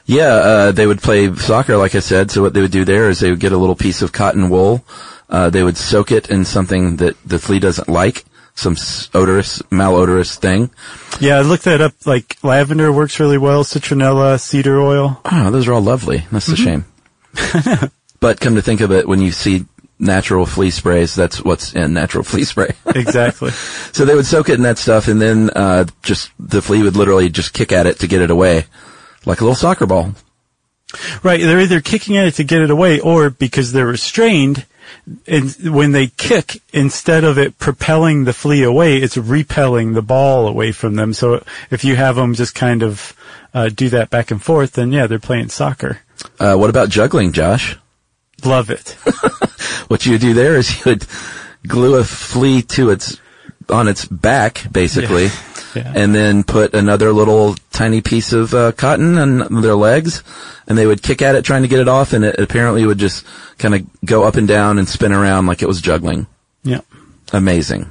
[0.06, 2.30] Yeah, uh, they would play soccer, like I said.
[2.30, 4.48] So what they would do there is they would get a little piece of cotton
[4.48, 4.84] wool.
[5.28, 8.24] Uh, they would soak it in something that the flea doesn't like,
[8.56, 8.74] some
[9.14, 10.70] odorous, malodorous thing.
[11.20, 11.92] Yeah, I looked that up.
[12.04, 15.20] Like lavender works really well, citronella, cedar oil.
[15.24, 16.24] Oh, those are all lovely.
[16.32, 16.84] That's a shame.
[18.20, 19.66] but come to think of it, when you see
[19.98, 22.74] natural flea sprays, that's what's in natural flea spray.
[22.94, 23.50] Exactly.
[23.92, 26.96] so they would soak it in that stuff, and then uh, just the flea would
[26.96, 28.64] literally just kick at it to get it away,
[29.26, 30.14] like a little soccer ball.
[31.22, 31.40] right.
[31.40, 34.64] They're either kicking at it to get it away, or because they're restrained.
[35.26, 40.46] And when they kick, instead of it propelling the flea away, it's repelling the ball
[40.48, 41.12] away from them.
[41.12, 43.14] So if you have them just kind of
[43.54, 46.00] uh, do that back and forth, then yeah, they're playing soccer.
[46.38, 47.76] Uh, what about juggling, Josh?
[48.44, 48.96] Love it.
[49.88, 51.06] What you would do there is you would
[51.66, 53.20] glue a flea to its
[53.68, 55.28] on its back, basically,
[55.74, 55.92] Yeah.
[55.94, 60.22] and then put another little tiny piece of uh, cotton on their legs,
[60.66, 62.98] and they would kick at it trying to get it off, and it apparently would
[62.98, 63.24] just
[63.58, 66.26] kind of go up and down and spin around like it was juggling.
[66.62, 66.80] Yeah.
[67.32, 67.90] Amazing.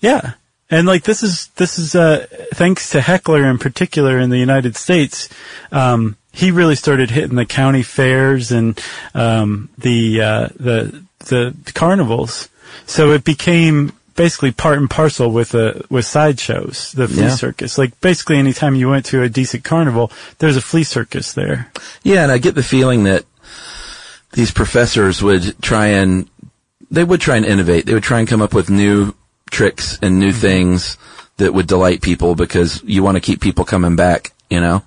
[0.00, 0.32] Yeah.
[0.70, 4.76] And like this is this is uh thanks to Heckler in particular in the United
[4.76, 5.30] States,
[5.72, 8.78] um, he really started hitting the county fairs and
[9.14, 12.50] um, the uh, the the carnivals.
[12.84, 17.36] So it became basically part and parcel with uh, with sideshows, the flea Yeah.
[17.36, 17.78] circus.
[17.78, 21.70] Like basically anytime you went to a decent carnival, there's a flea circus there.
[22.02, 23.24] Yeah, and I get the feeling that
[24.32, 26.28] these professors would try and
[26.90, 27.86] they would try and innovate.
[27.86, 29.14] They would try and come up with new
[29.50, 30.98] tricks and new things
[31.38, 34.82] that would delight people because you want to keep people coming back, you know?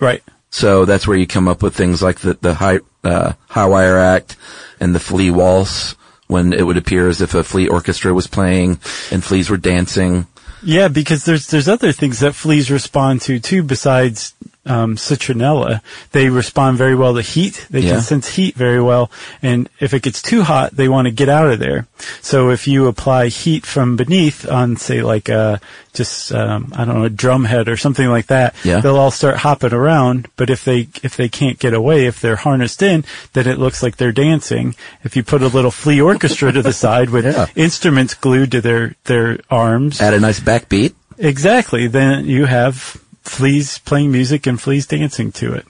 [0.00, 0.22] Right.
[0.50, 3.98] So that's where you come up with things like the, the high, uh, High Wire
[3.98, 4.36] Act
[4.80, 8.78] and the flea waltz when it would appear as if a flea orchestra was playing
[9.10, 10.26] and fleas were dancing.
[10.62, 14.34] Yeah, because there's there's other things that fleas respond to too besides
[14.66, 15.80] um, citronella.
[16.12, 17.66] They respond very well to heat.
[17.70, 17.92] They Yeah.
[17.92, 19.10] can sense heat very well,
[19.42, 21.86] and if it gets too hot, they want to get out of there.
[22.20, 25.60] So if you apply heat from beneath on, say, like a
[25.94, 28.80] just um, I don't know, a drum head or something like that, Yeah.
[28.80, 30.28] they'll all start hopping around.
[30.36, 33.82] But if they if they can't get away, if they're harnessed in, then it looks
[33.82, 34.74] like they're dancing.
[35.04, 37.46] If you put a little flea orchestra to the side with Yeah.
[37.56, 40.92] instruments glued to their their arms, Add a nice backbeat.
[41.18, 41.86] Exactly.
[41.86, 45.66] Then you have fleas playing music and fleas dancing to it.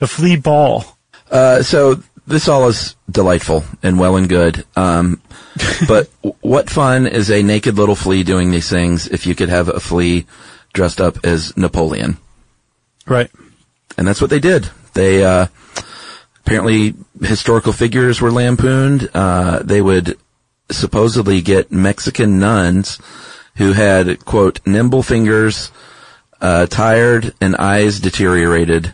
[0.00, 0.84] A flea ball.
[1.30, 4.64] Uh, so this all is delightful and well and good.
[4.76, 5.22] Um,
[5.88, 6.08] but
[6.40, 9.80] what fun is a naked little flea doing these things if you could have a
[9.80, 10.26] flea
[10.72, 12.18] dressed up as Napoleon?
[13.06, 13.30] Right.
[13.96, 14.68] And that's what they did.
[14.94, 15.46] They, uh,
[16.44, 19.08] apparently historical figures were lampooned.
[19.14, 20.18] Uh, they would
[20.70, 22.98] supposedly get Mexican nuns
[23.56, 25.70] who had, quote, nimble fingers,
[26.42, 28.92] uh, tired and eyes deteriorated.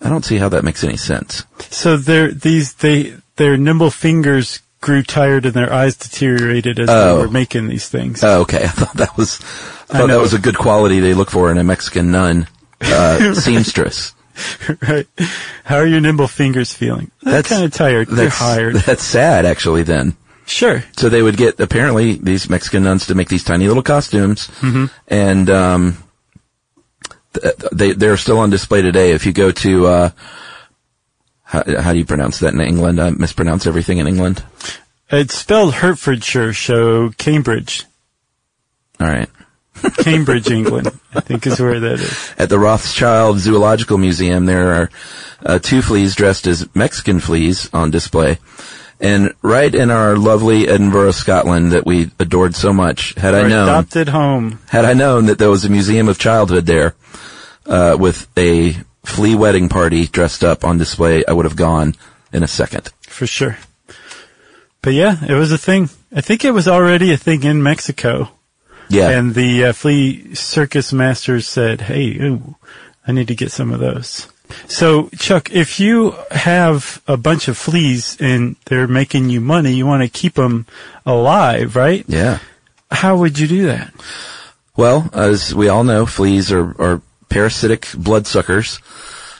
[0.00, 1.44] I don't see how that makes any sense.
[1.70, 7.16] So their these they their nimble fingers grew tired and their eyes deteriorated as Oh.
[7.16, 8.22] they were making these things.
[8.22, 8.64] Oh, okay.
[8.64, 10.16] I thought that was, I I thought know.
[10.18, 12.46] that was a good quality they look for in a Mexican nun,
[12.82, 14.12] uh, seamstress.
[14.86, 15.06] right.
[15.64, 17.10] How are your nimble fingers feeling?
[17.22, 18.08] That's- kind of tired.
[18.08, 18.74] They're tired.
[18.76, 20.16] that's sad, actually, then.
[20.44, 20.84] Sure.
[20.98, 24.84] So they would get, apparently, these Mexican nuns to make these tiny little costumes, Mm-hmm.
[25.08, 25.96] and, um,
[27.72, 29.12] they, they're still on display today.
[29.12, 30.10] If you go to, uh,
[31.42, 33.00] how, how do you pronounce that in England?
[33.00, 34.44] I mispronounce everything in England.
[35.10, 37.84] It's spelled Hertfordshire, so Cambridge.
[39.00, 39.28] All right.
[39.98, 42.34] Cambridge, England, I think is where that is.
[42.38, 44.90] At the Rothschild Zoological Museum, there are
[45.44, 48.38] uh, two fleas dressed as Mexican fleas on display.
[49.04, 53.68] And right in our lovely Edinburgh, Scotland, that we adored so much, had I known,
[53.68, 54.60] adopted home.
[54.68, 56.94] had I known that there was a museum of childhood there,
[57.66, 61.94] uh, with a flea wedding party dressed up on display, I would have gone
[62.32, 62.90] in a second.
[63.02, 63.58] For sure.
[64.80, 65.90] But yeah, it was a thing.
[66.14, 68.30] I think it was already a thing in Mexico.
[68.88, 69.10] Yeah.
[69.10, 72.56] And the uh, flea circus masters said, hey, ooh,
[73.06, 74.28] I need to get some of those.
[74.68, 79.86] So, Chuck, if you have a bunch of fleas and they're making you money, you
[79.86, 80.66] want to keep them
[81.06, 82.04] alive, right?
[82.08, 82.38] yeah.
[82.90, 83.92] How would you do that?
[84.76, 88.78] Well, as we all know, fleas are, are parasitic bloodsuckers.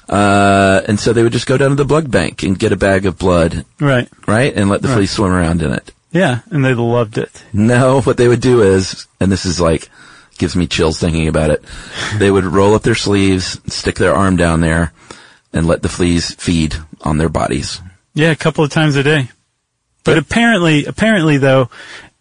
[0.08, 2.76] Uh, and so they would just go down to the blood bank and get a
[2.76, 4.08] bag of blood, Right.
[4.26, 4.52] right?
[4.54, 4.96] And let the Right.
[4.96, 5.92] fleas swim around in it.
[6.12, 6.40] Yeah.
[6.50, 7.30] And they loved it.
[7.52, 9.88] No, what they would do is, and this is like,
[10.38, 11.64] gives me chills thinking about it.
[12.18, 14.92] They would roll up their sleeves, stick their arm down there,
[15.54, 17.80] and let the fleas feed on their bodies.
[18.12, 19.30] Yeah, a couple of times a day.
[20.04, 21.70] But apparently, apparently though,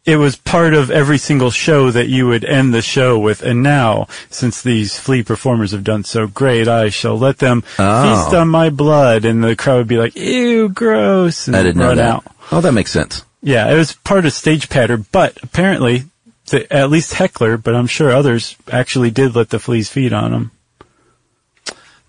[0.06, 3.42] it was part of every single show that you would end the show with.
[3.42, 8.04] And now, since these flea performers have done so great, I shall let them Oh.
[8.26, 9.26] feast on my blood.
[9.26, 12.26] And the crowd would be like, ew, gross, and I didn't run out.
[12.52, 13.24] Oh, that makes sense.
[13.42, 16.04] Yeah, it was part of stage pattern, but apparently,
[16.48, 20.32] the, at least Heckler, but I'm sure others actually did let the fleas feed on
[20.32, 20.52] them.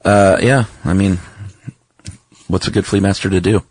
[0.05, 1.19] Uh, yeah, I mean,
[2.49, 3.63] what's a good flea master to do?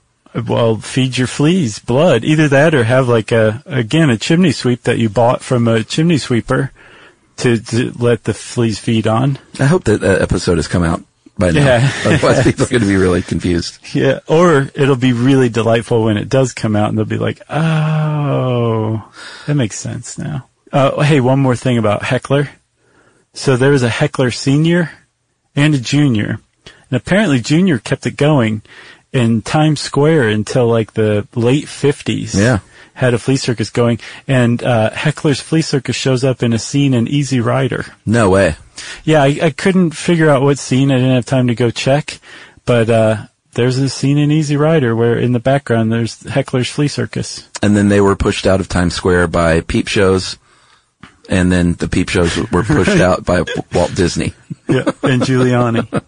[0.48, 2.24] Well, feed your fleas blood.
[2.24, 5.84] Either that or have like a, again, a chimney sweep that you bought from a
[5.84, 6.72] chimney sweeper
[7.38, 9.38] to, to let the fleas feed on.
[9.60, 11.04] I hope that uh, episode has come out
[11.38, 11.64] by now.
[11.64, 11.92] Yeah.
[12.06, 13.78] Otherwise, people are going to be really confused.
[13.94, 14.20] Yeah.
[14.28, 19.12] Or it'll be really delightful when it does come out and they'll be like, oh,
[19.46, 20.48] that makes sense now.
[20.72, 22.50] Uh, hey, one more thing about Heckler.
[23.34, 24.90] So there was a Heckler senior
[25.56, 26.40] and a junior.
[26.90, 28.62] And apparently junior kept it going
[29.12, 32.36] in Times Square until like the late 50s.
[32.36, 32.60] Yeah.
[32.96, 34.00] Had a flea circus going.
[34.28, 37.86] And, uh, Heckler's flea circus shows up in a scene in Easy Rider.
[38.06, 38.56] No way.
[39.04, 40.92] Yeah, I, I couldn't figure out what scene.
[40.92, 42.20] I didn't have time to go check,
[42.66, 46.88] but uh, there's a scene in Easy Rider where in the background there's Heckler's Flea
[46.88, 47.50] Circus.
[47.62, 50.38] And then they were pushed out of Times Square by peep shows,
[51.30, 53.44] and then the peep shows were pushed out by
[53.74, 54.34] Walt Disney.
[54.68, 56.04] Yeah, and Giuliani.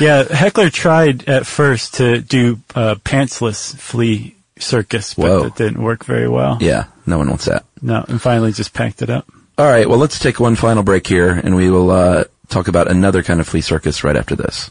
[0.00, 5.46] Yeah, Heckler tried at first to do uh, pantsless flea circus, but Whoa.
[5.46, 6.58] it didn't work very well.
[6.60, 7.64] Yeah, no one wants that.
[7.80, 9.26] No, and finally just packed it up.
[9.56, 12.90] All right, well, let's take one final break here, and we will uh, talk about
[12.90, 14.70] another kind of flea circus right after this.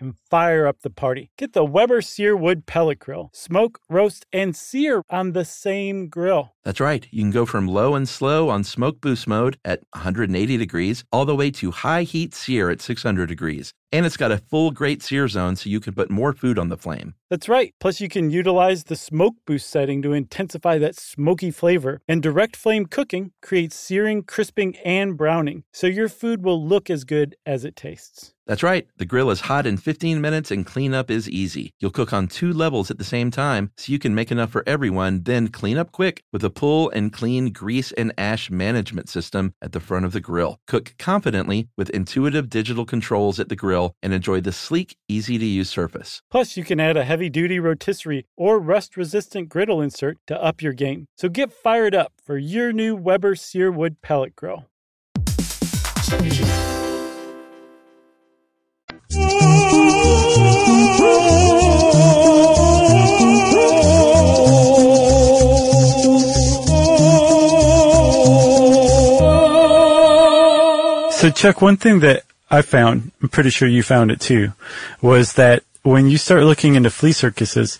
[0.00, 1.30] and fire up the party.
[1.36, 3.30] Get the Weber Searwood Pellet Grill.
[3.32, 6.54] Smoke, roast, and sear on the same grill.
[6.64, 7.06] That's right.
[7.10, 11.24] You can go from low and slow on smoke boost mode at 180 degrees all
[11.24, 13.72] the way to high heat sear at 600 degrees.
[13.90, 16.68] And it's got a full great sear zone so you can put more food on
[16.68, 17.14] the flame.
[17.30, 17.74] That's right.
[17.80, 22.00] Plus, you can utilize the smoke boost setting to intensify that smoky flavor.
[22.08, 27.04] And direct flame cooking creates searing, crisping, and browning, so your food will look as
[27.04, 28.34] good as it tastes.
[28.46, 28.88] That's right.
[28.96, 31.70] The grill is hot in 15 minutes and cleanup is easy.
[31.80, 34.64] You'll cook on two levels at the same time so you can make enough for
[34.66, 39.52] everyone, then clean up quick with a pull and clean grease and ash management system
[39.60, 40.60] at the front of the grill.
[40.66, 45.44] Cook confidently with intuitive digital controls at the grill and enjoy the sleek, easy to
[45.44, 46.22] use surface.
[46.30, 50.62] Plus, you can add a heavy duty rotisserie or rust resistant griddle insert to up
[50.62, 51.06] your game.
[51.16, 54.66] So get fired up for your new Weber Searwood Pellet Grill.
[71.18, 74.52] So, Chuck, one thing that I found, I'm pretty sure you found it too,
[75.02, 77.78] was that when you start looking into flea circuses,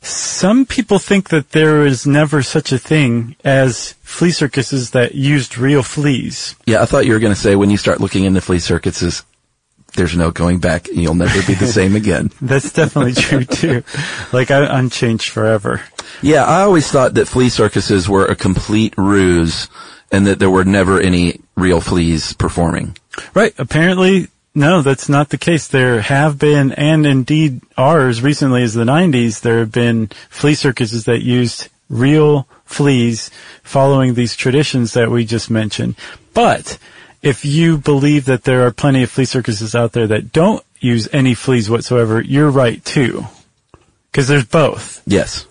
[0.00, 5.58] some people think that there is never such a thing as flea circuses that used
[5.58, 6.54] real fleas.
[6.66, 9.24] Yeah, I thought you were going to say when you start looking into flea circuses,
[9.94, 12.30] there's no going back you'll never be the same again.
[12.40, 13.82] That's definitely true too.
[14.32, 15.82] Like I, I'm changed forever.
[16.22, 19.68] Yeah, I always thought that flea circuses were a complete ruse
[20.12, 22.96] and that there were never any real fleas performing.
[23.34, 23.54] Right.
[23.58, 25.68] Apparently, no, that's not the case.
[25.68, 30.54] There have been, and indeed are as recently as the 90s, there have been flea
[30.54, 33.30] circuses that used real fleas
[33.62, 35.94] following these traditions that we just mentioned.
[36.34, 36.78] But
[37.22, 41.08] if you believe that there are plenty of flea circuses out there that don't use
[41.12, 43.26] any fleas whatsoever, you're right too.
[44.10, 45.02] Because there's both.
[45.06, 45.46] Yes.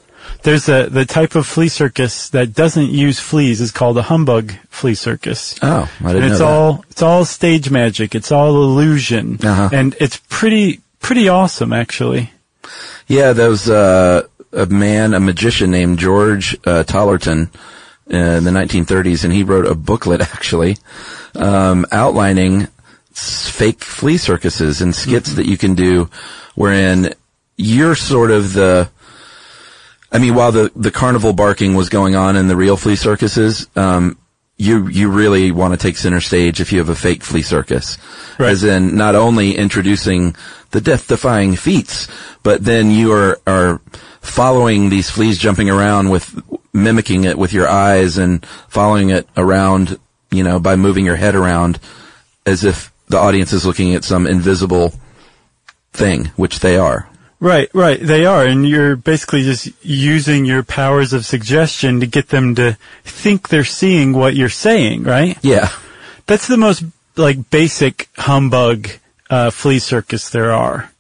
[0.46, 4.54] There's a the type of flea circus that doesn't use fleas is called a humbug
[4.70, 5.58] flea circus.
[5.62, 6.32] Oh, I didn't and it's know that.
[6.32, 8.14] It's all it's all stage magic.
[8.14, 9.70] It's all illusion, Uh-huh.
[9.74, 12.30] and it's pretty pretty awesome actually.
[13.08, 17.50] Yeah, there was uh, a man, a magician named George uh, Tollerton
[18.08, 20.78] in the 1930s, and he wrote a booklet actually
[21.36, 22.68] um, outlining
[23.12, 26.08] fake flea circuses and skits that you can do,
[26.54, 27.14] wherein
[27.58, 28.90] you're sort of the.
[30.12, 33.68] I mean, while the the carnival barking was going on in the real flea circuses,
[33.76, 34.18] um,
[34.58, 37.98] you you really want to take center stage if you have a fake flea circus,
[38.40, 38.52] Right.
[38.52, 40.36] as in not only introducing
[40.72, 42.08] the death-defying feats,
[42.44, 43.82] but then you are are
[44.22, 46.40] following these fleas jumping around with
[46.74, 49.98] mimicking it with your eyes and following it around,
[50.32, 51.80] you know, by moving your head around
[52.46, 54.94] as if the audience is looking at some invisible
[55.94, 57.08] thing, which they are.
[57.40, 58.00] Right, right.
[58.00, 62.78] They are, and you're basically just using your powers of suggestion to get them to
[63.04, 65.04] think they're seeing what you're saying.
[65.04, 65.38] Right.
[65.42, 65.70] Yeah.
[66.28, 66.84] That's the most
[67.18, 68.90] like basic humbug
[69.30, 70.92] uh, flea circus there are.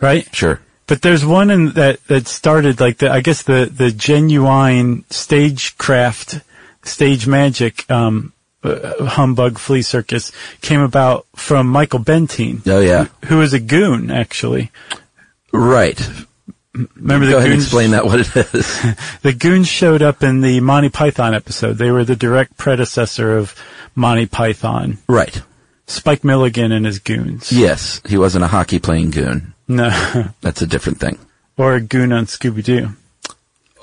[0.00, 0.26] Right.
[0.34, 0.60] Sure.
[0.86, 6.40] But there's one in that that started like the I guess the the genuine stagecraft,
[6.82, 8.32] stage magic um,
[8.62, 13.06] uh, humbug flea circus came about from Michael Bentine, Oh yeah.
[13.26, 14.70] who was a goon actually.
[15.52, 16.00] Right.
[16.94, 18.84] Remember Go the ahead and explain that what it is.
[19.22, 21.74] The goons showed up in the Monty Python episode.
[21.78, 23.54] They were the direct predecessor of
[23.94, 24.98] Monty Python.
[25.08, 25.40] right.
[25.88, 27.52] Spike Milligan and his goons.
[27.52, 29.54] Yes, he wasn't a hockey playing goon.
[29.68, 29.88] No,
[30.40, 31.16] That's a different thing.
[31.56, 32.90] or a goon on Scooby Doo.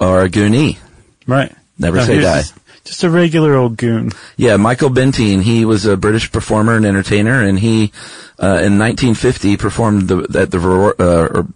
[0.01, 0.77] Or a goonie.
[1.25, 1.51] Right.
[1.79, 2.43] Never say die.
[2.83, 4.11] Just, a regular old goon.
[4.37, 7.91] Yeah, Michael Bentine, he was a British performer and entertainer, and he,
[8.39, 10.59] uh, in 1950, performed the, at the,
[10.99, 11.47] uh, or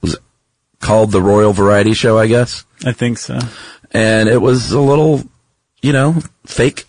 [0.00, 0.16] was
[0.80, 2.64] called the Royal Variety Show, I guess.
[2.84, 3.38] I think so.
[3.90, 5.22] And it was a little,
[5.82, 6.86] you know, fake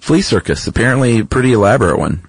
[0.00, 0.66] flea circus.
[0.66, 2.28] Apparently pretty elaborate one.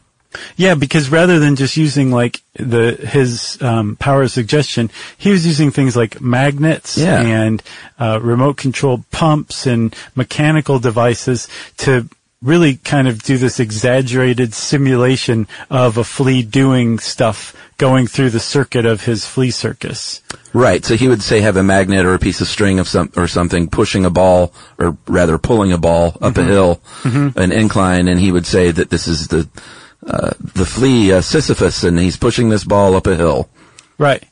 [0.55, 5.45] Yeah, because rather than just using like the his um, power of suggestion, he was
[5.45, 7.21] using things like magnets Yeah.
[7.21, 7.61] and
[7.99, 12.09] uh, remote controlled pumps and mechanical devices to
[12.41, 18.39] really kind of do this exaggerated simulation of a flea doing stuff going through the
[18.39, 20.21] circuit of his flea circus.
[20.51, 20.83] Right.
[20.83, 23.27] So he would say have a magnet or a piece of string of some or
[23.27, 28.19] something pushing a ball, or rather pulling a ball up a hill, an incline, and
[28.19, 29.47] he would say that this is the
[30.05, 33.49] uh, the flea uh, Sisyphus, and he's pushing this ball up a hill.
[33.97, 34.23] Right.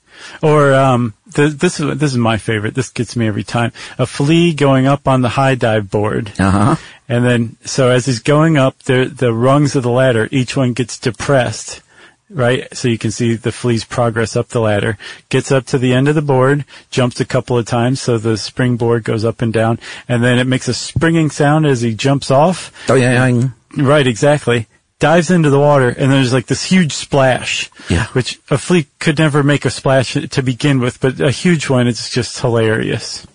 [0.44, 2.76] Or um, th- this is this is my favorite.
[2.76, 3.72] This gets me every time.
[3.98, 6.76] A flea going up on the high dive board, Uh huh.
[7.10, 10.74] and then so as he's going up, the the rungs of the ladder, each one
[10.74, 11.82] gets depressed,
[12.30, 12.68] right?
[12.78, 14.96] So you can see the flea's progress up the ladder.
[15.30, 18.38] Gets up to the end of the board, jumps a couple of times, so the
[18.38, 22.30] springboard goes up and down, and then it makes a springing sound as he jumps
[22.30, 22.72] off.
[22.90, 23.26] Oh yeah.
[23.28, 23.48] yeah.
[23.76, 24.68] Right, exactly.
[25.02, 27.72] Dives into the water, and there's like this huge splash.
[27.90, 28.06] Yeah.
[28.14, 31.88] Which a flea could never make a splash to begin with, but a huge one
[31.88, 33.26] is just hilarious.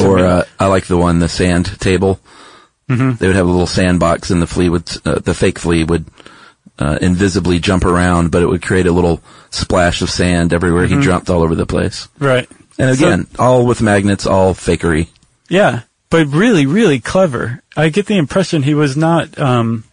[0.00, 2.20] Or uh, I like the one the sand table.
[2.88, 3.16] Mm-hmm.
[3.16, 6.06] They would have a little sandbox, and the flea would uh, the fake flea would
[6.78, 10.98] uh, invisibly jump around, but it would create a little splash of sand everywhere he
[11.02, 12.08] jumped all over the place.
[12.18, 12.48] Right.
[12.78, 15.08] And So- again, all with magnets, all fakery.
[15.50, 17.60] Yeah, but really, really clever.
[17.76, 19.84] I get the impression he was not um,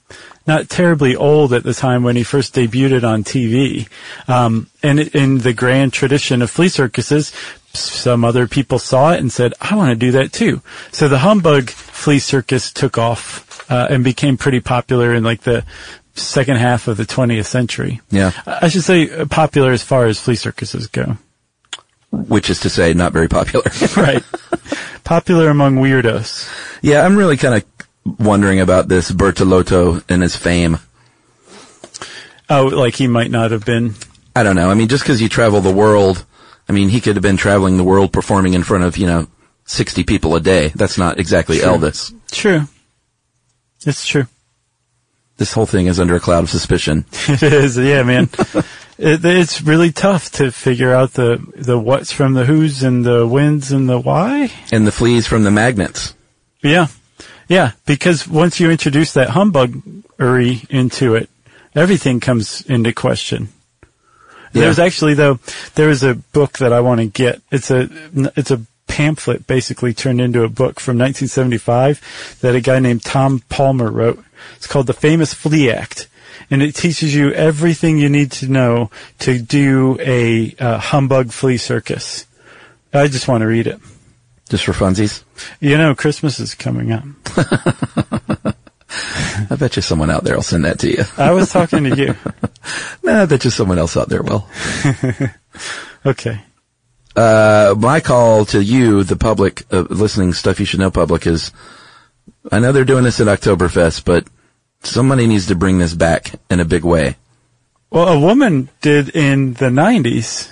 [0.52, 3.88] not terribly old at the time when he first debuted on TV.
[4.28, 7.32] Um, and in the grand tradition of flea circuses,
[7.74, 11.20] some other people saw it and said, "I want to do that too." So the
[11.20, 15.64] humbug flea circus took off uh, and became pretty popular in like the
[16.14, 18.02] second half of the 20th century.
[18.10, 18.32] Yeah.
[18.46, 21.18] I should say uh, popular as far as flea circuses go.
[22.12, 23.66] Which is to say, not very popular.
[23.98, 24.24] right.
[25.04, 26.48] Popular among weirdos.
[26.82, 27.71] yeah, I'm really kind of
[28.06, 30.80] wondering about this Bertolotto and his fame.
[32.50, 33.96] Oh, like he might not have been
[34.36, 34.70] I don't know.
[34.70, 36.26] I mean, just because you travel the world,
[36.70, 39.28] I mean, he could have been traveling the world performing in front of, you know,
[39.66, 40.70] 60 people a day.
[40.70, 42.14] That's not exactly Elvis.
[42.32, 42.68] True.
[43.86, 44.28] It's true.
[45.38, 47.06] This whole thing is under a cloud of suspicion.
[47.28, 48.30] It is, yeah, man.
[48.98, 53.26] it, it's really tough to figure out the the what's from the who's and the
[53.26, 54.52] whens and the why.
[54.72, 56.14] And the fleas from the magnets.
[56.62, 56.88] Yeah,
[57.52, 57.72] yeah.
[57.86, 61.30] Because once you introduce that humbuggery into it,
[61.76, 63.50] everything comes into question.
[64.54, 64.62] Yeah.
[64.62, 65.40] There's actually though
[65.76, 67.42] there is a book that I want to get.
[67.52, 67.90] It's a
[68.36, 73.40] it's a pamphlet basically turned into a book from 1975 that a guy named Tom
[73.50, 74.24] Palmer wrote.
[74.56, 76.08] It's called The Famous Flea Act.
[76.50, 81.58] And it teaches you everything you need to know to do a uh, humbug flea
[81.58, 82.26] circus.
[82.94, 83.80] I just want to read it.
[84.52, 85.24] Just for funsies.
[85.62, 87.06] You know, Christmas is coming up.
[89.50, 91.06] I bet you someone out there will send that to you.
[91.18, 92.16] I was talking to you.
[93.04, 94.46] nah, I bet you someone else out there will.
[96.06, 96.42] Okay.
[97.16, 101.52] Uh, my call to you, the public, uh, listening stuff you should know public is,
[102.52, 104.26] I know they're doing this at Oktoberfest, but
[104.82, 107.18] somebody needs to bring this back in a big way.
[107.92, 110.52] Well, a woman did in the 90s,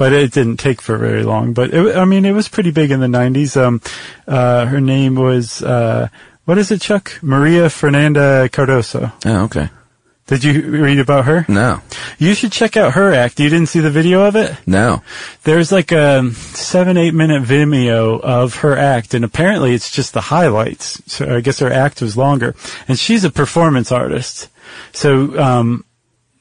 [0.00, 1.52] but it didn't take for very long.
[1.52, 3.54] But it, I mean, it was pretty big in the 90s.
[3.54, 3.82] Um,
[4.26, 6.08] uh, her name was, uh,
[6.46, 7.18] what is it, Chuck?
[7.20, 9.12] Maria Fernanda Cardoso.
[9.26, 9.68] Oh, okay.
[10.26, 11.44] Did you read about her?
[11.48, 11.82] No,
[12.18, 13.40] You should check out her act.
[13.40, 14.56] You didn't see the video of it?
[14.66, 15.02] no.
[15.42, 20.22] There's like a seven, eight minute Vimeo of her act, and apparently it's just the
[20.22, 21.02] highlights.
[21.12, 22.54] So I guess her act was longer.
[22.88, 24.48] And she's a performance artist.
[24.92, 25.84] So, um,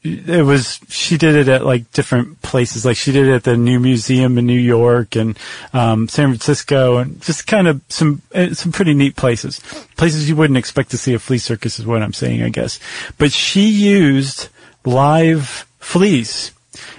[0.03, 2.85] it was, she did it at like different places.
[2.85, 5.37] Like she did it at the new museum in New York and,
[5.73, 9.59] um, San Francisco and just kind of some, uh, some pretty neat places.
[9.97, 12.79] Places you wouldn't expect to see a flea circus is what I'm saying, I guess.
[13.17, 14.47] But she used
[14.85, 16.51] live fleas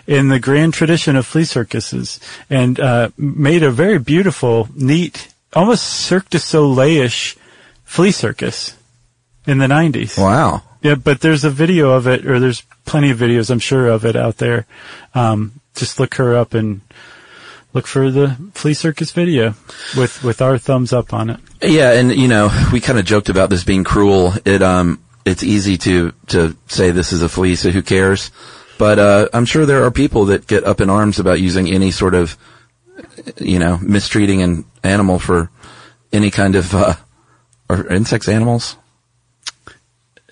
[0.07, 2.21] in the grand tradition of flea circuses
[2.51, 7.37] and uh, made a very beautiful, neat, almost Cirque du Soleil-ish
[7.85, 8.77] flea circus
[9.47, 10.19] in the 90s.
[10.19, 10.63] Wow.
[10.83, 14.05] Yeah, but there's a video of it, or there's plenty of videos, I'm sure, of
[14.05, 14.67] it out there.
[15.15, 16.81] Um, just look her up and
[17.73, 19.55] look for the flea circus video
[19.97, 21.41] with, with our thumbs up on it.
[21.63, 24.33] Yeah, and you know, we kind of joked about this being cruel.
[24.45, 28.31] It um, it's easy to to say this is a flea, so who cares?
[28.79, 31.91] But uh, I'm sure there are people that get up in arms about using any
[31.91, 32.39] sort of,
[33.37, 35.51] you know, mistreating an animal for
[36.15, 36.95] any kind of uh,
[37.69, 38.77] or insects, animals.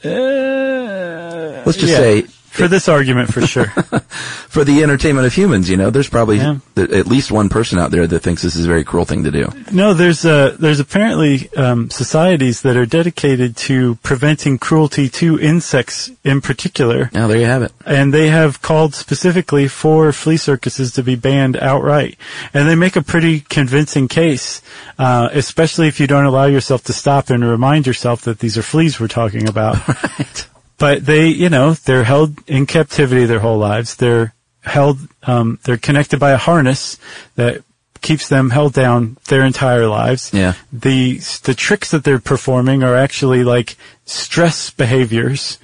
[0.05, 1.99] Uh, Let's just yeah.
[1.99, 3.67] say For this argument, for sure.
[4.49, 6.57] for the entertainment of humans, you know, there's probably Yeah.
[6.75, 9.23] th- at least one person out there that thinks this is a very cruel thing
[9.25, 9.49] to do.
[9.71, 16.11] No, there's uh, there's apparently um, societies that are dedicated to preventing cruelty to insects
[16.25, 17.73] in particular, Now, there you have it.
[17.87, 22.17] and they have called specifically for flea circuses to be banned outright.
[22.53, 24.63] And they make a pretty convincing case,
[24.99, 28.63] uh, especially if you don't allow yourself to stop and remind yourself that these are
[28.63, 29.77] fleas we're talking about.
[30.19, 30.48] Right.
[30.79, 33.97] But they, you know, they're held in captivity their whole lives.
[33.97, 36.99] They're held, um, they're connected by a harness
[37.35, 37.65] that
[38.01, 40.33] keeps them held down their entire lives.
[40.33, 40.55] Yeah.
[40.73, 45.59] The, the tricks that they're performing are actually like stress behaviors.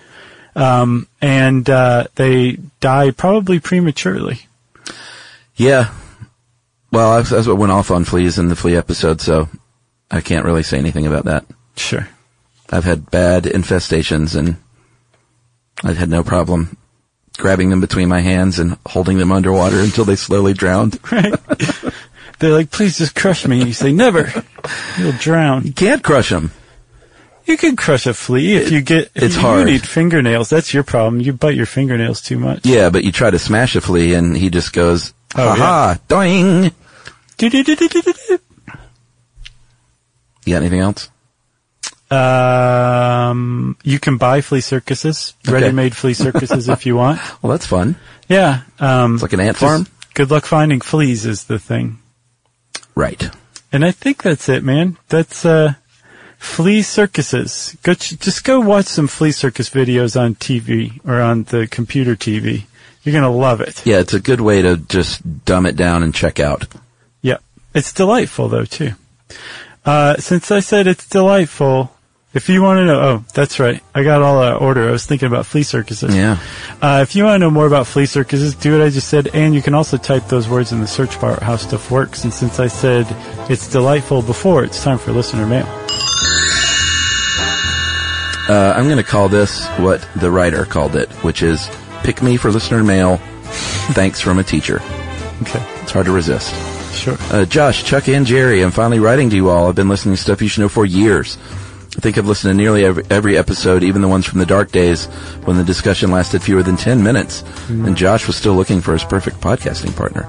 [0.57, 4.47] Um, and, uh, they die probably prematurely.
[5.55, 5.93] Yeah.
[6.91, 9.49] Well, that's, that's what went off on fleas in the flea episode, so
[10.11, 11.45] I can't really say anything about that.
[11.77, 12.09] Sure.
[12.71, 14.57] I've had bad infestations and
[15.85, 16.77] I've had no problem
[17.37, 20.99] grabbing them between my hands and holding them underwater until they slowly drowned.
[21.11, 21.35] Right.
[22.41, 23.65] they're like, please just crush me.
[23.65, 24.33] You say, never.
[24.99, 25.63] You'll drown.
[25.65, 26.51] You can't crush them.
[27.47, 29.11] You can crush a flea if you get.
[29.15, 29.61] If it's you, hard.
[29.61, 30.51] You need fingernails.
[30.51, 31.21] That's your problem.
[31.21, 32.67] You bite your fingernails too much.
[32.67, 35.99] Yeah, but you try to smash a flea and he just goes, Oh, ha ha,
[36.09, 36.73] doing.
[40.47, 41.11] You got anything else?
[42.15, 45.53] Um, you can buy flea circuses, Okay.
[45.55, 47.21] ready-made flea circuses if you want.
[47.43, 47.97] Well, that's fun.
[48.29, 48.63] Yeah.
[48.79, 49.87] Um, It's like an ant farm?
[50.15, 51.99] Good luck finding fleas is the thing.
[52.95, 53.29] Right.
[53.73, 54.97] And I think that's it, man.
[55.09, 55.75] That's, uh,
[56.39, 57.77] flea circuses.
[57.83, 62.15] Go, ch- just go watch some flea circus videos on TV or on the computer
[62.17, 62.65] TV.
[63.03, 63.85] You're gonna love it.
[63.85, 66.67] Yeah, it's a good way to just dumb it down and check out.
[67.23, 67.43] Yep.
[67.75, 68.93] It's delightful though too.
[69.85, 71.94] Uh, since I said it's delightful,
[72.35, 73.81] if you want to know, oh, that's right.
[73.95, 74.89] I got all out of order.
[74.89, 76.15] I was thinking about flea circuses.
[76.15, 76.39] Yeah.
[76.83, 79.29] Uh, if you want to know more about flea circuses, do what I just said,
[79.29, 82.25] and you can also type those words in the search bar, how stuff works.
[82.25, 83.07] And since I said
[83.49, 85.67] it's delightful before, it's time for listener mail.
[88.47, 91.71] Uh, I'm going to call this what the writer called it, which is
[92.03, 93.19] pick me for listener mail.
[93.95, 94.83] Thanks from a teacher.
[95.43, 95.65] Okay.
[95.83, 96.53] It's hard to resist.
[96.95, 97.17] Sure.
[97.31, 99.69] Uh, Josh, Chuck, and Jerry, I'm finally writing to you all.
[99.69, 101.39] I've been listening to stuff you should know for years.
[101.97, 104.73] I think I've listened to nearly every, every episode, even the ones from the dark
[104.73, 105.07] days
[105.45, 109.05] when the discussion lasted fewer than 10 minutes, and Josh was still looking for his
[109.05, 110.29] perfect podcasting partner.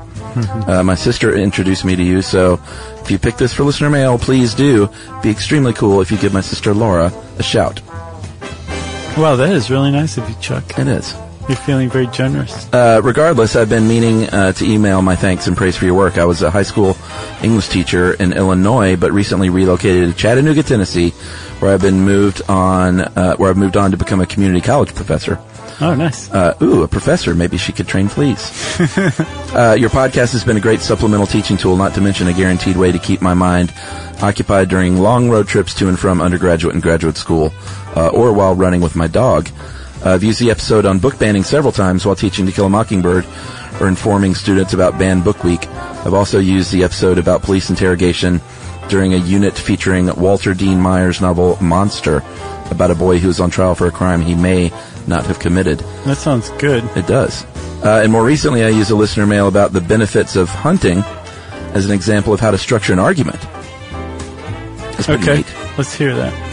[0.69, 2.59] Uh, my sister introduced me to you, so
[3.01, 4.89] if you pick this for listener mail, please do.
[5.23, 7.81] Be extremely cool if you give my sister Laura a shout.
[9.17, 10.77] Wow, that is really nice of you, Chuck.
[10.77, 11.15] It is.
[11.47, 12.67] You're feeling very generous.
[12.73, 16.17] Uh, regardless, I've been meaning uh, to email my thanks and praise for your work.
[16.17, 16.97] I was a high school
[17.43, 21.11] English teacher in Illinois, but recently relocated to Chattanooga, Tennessee,
[21.59, 24.95] where I've been moved on, uh, where I've moved on to become a community college
[24.95, 25.39] professor.
[25.81, 26.31] Oh, nice.
[26.31, 27.35] Uh, ooh, a professor.
[27.35, 28.79] Maybe she could train fleas.
[29.53, 32.75] uh, your podcast has been a great supplemental teaching tool, not to mention a guaranteed
[32.75, 33.71] way to keep my mind
[34.21, 37.53] occupied during long road trips to and from undergraduate and graduate school,
[37.95, 39.47] uh, or while running with my dog.
[40.05, 43.25] I've used the episode on book banning several times while teaching To Kill a Mockingbird
[43.81, 45.67] or informing students about Banned Book Week.
[45.67, 48.39] I've also used the episode about police interrogation
[48.87, 52.23] during a unit featuring Walter Dean Myers' novel Monster
[52.69, 54.71] about a boy who's on trial for a crime he may
[55.07, 55.79] not have committed.
[56.05, 56.83] That sounds good.
[56.95, 57.43] It does.
[57.83, 60.99] Uh, and more recently, I used a listener mail about the benefits of hunting
[61.73, 63.43] as an example of how to structure an argument.
[65.09, 65.37] Okay.
[65.37, 65.53] neat.
[65.77, 66.44] Let's hear that.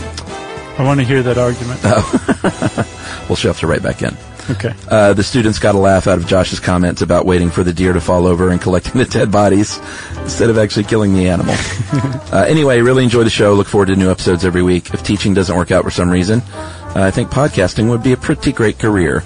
[0.78, 1.80] I want to hear that argument.
[3.28, 4.16] We'll she'll have to write back in.
[4.50, 4.74] Okay.
[4.88, 7.92] Uh, the students got a laugh out of Josh's comments about waiting for the deer
[7.92, 9.78] to fall over and collecting the dead bodies
[10.18, 11.54] instead of actually killing the animal.
[12.32, 13.54] uh, anyway, really enjoy the show.
[13.54, 14.92] Look forward to new episodes every week.
[14.92, 18.16] If teaching doesn't work out for some reason, uh, I think podcasting would be a
[18.16, 19.22] pretty great career.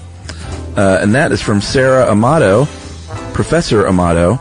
[0.77, 2.65] Uh, and that is from Sarah Amato,
[3.33, 4.39] Professor Amato.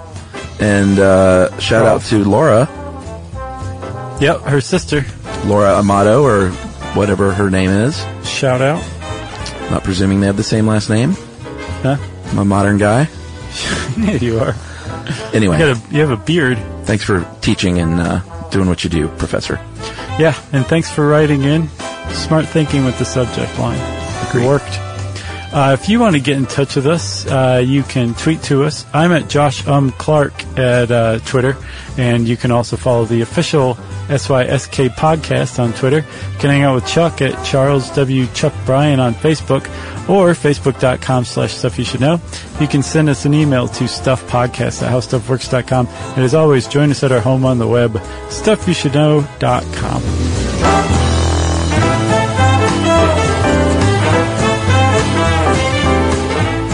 [0.60, 2.68] And uh, shout out to Laura,
[4.20, 5.04] Yep, her sister.
[5.44, 6.50] Laura Amato, or
[6.96, 7.96] whatever her name is.
[8.24, 8.82] Shout out.
[9.70, 11.12] Not presuming they have the same last name.
[11.82, 11.98] Huh?
[12.30, 13.08] I'm a modern guy.
[13.96, 14.54] Yeah, you are.
[15.32, 15.58] Anyway.
[15.58, 16.58] You, a, you have a beard.
[16.84, 18.20] Thanks for teaching and uh,
[18.50, 19.54] doing what you do, Professor.
[20.18, 21.68] Yeah, and thanks for writing in.
[22.10, 23.78] Smart thinking with the subject line.
[24.34, 24.78] It worked.
[25.54, 28.64] Uh, if you want to get in touch with us, uh, you can tweet to
[28.64, 28.84] us.
[28.92, 31.56] I'm at Josh Um Clark at uh, Twitter,
[31.96, 33.78] and you can also follow the official
[34.08, 35.98] SYSK podcast on Twitter.
[35.98, 38.26] You can hang out with Chuck at Charles W.
[38.28, 39.66] Chuck Bryan on Facebook
[40.08, 42.20] or facebook.com slash stuff you should know.
[42.60, 45.86] You can send us an email to stuffpodcast at howstuffworks.com.
[45.88, 47.92] And as always, join us at our home on the web,
[48.28, 50.02] stuffyoushouldknow.com.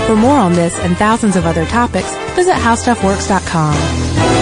[0.07, 4.42] For more on this and thousands of other topics, visit howstuffworks.com.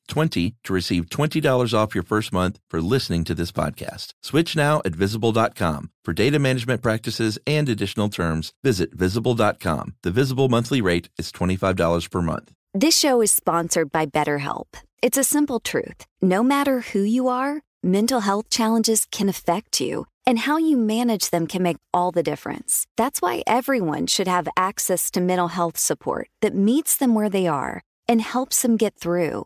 [0.11, 4.13] STUFF20 to receive $20 off your first month for listening to this podcast.
[4.21, 5.89] Switch now at visible.com.
[6.03, 9.95] For data management practices and additional terms, visit visible.com.
[10.03, 12.51] The visible monthly rate is $25 per month.
[12.73, 14.67] This show is sponsored by BetterHelp.
[15.01, 16.05] It's a simple truth.
[16.21, 21.31] No matter who you are, mental health challenges can affect you, and how you manage
[21.31, 22.85] them can make all the difference.
[22.95, 27.47] That's why everyone should have access to mental health support that meets them where they
[27.47, 29.45] are and helps them get through.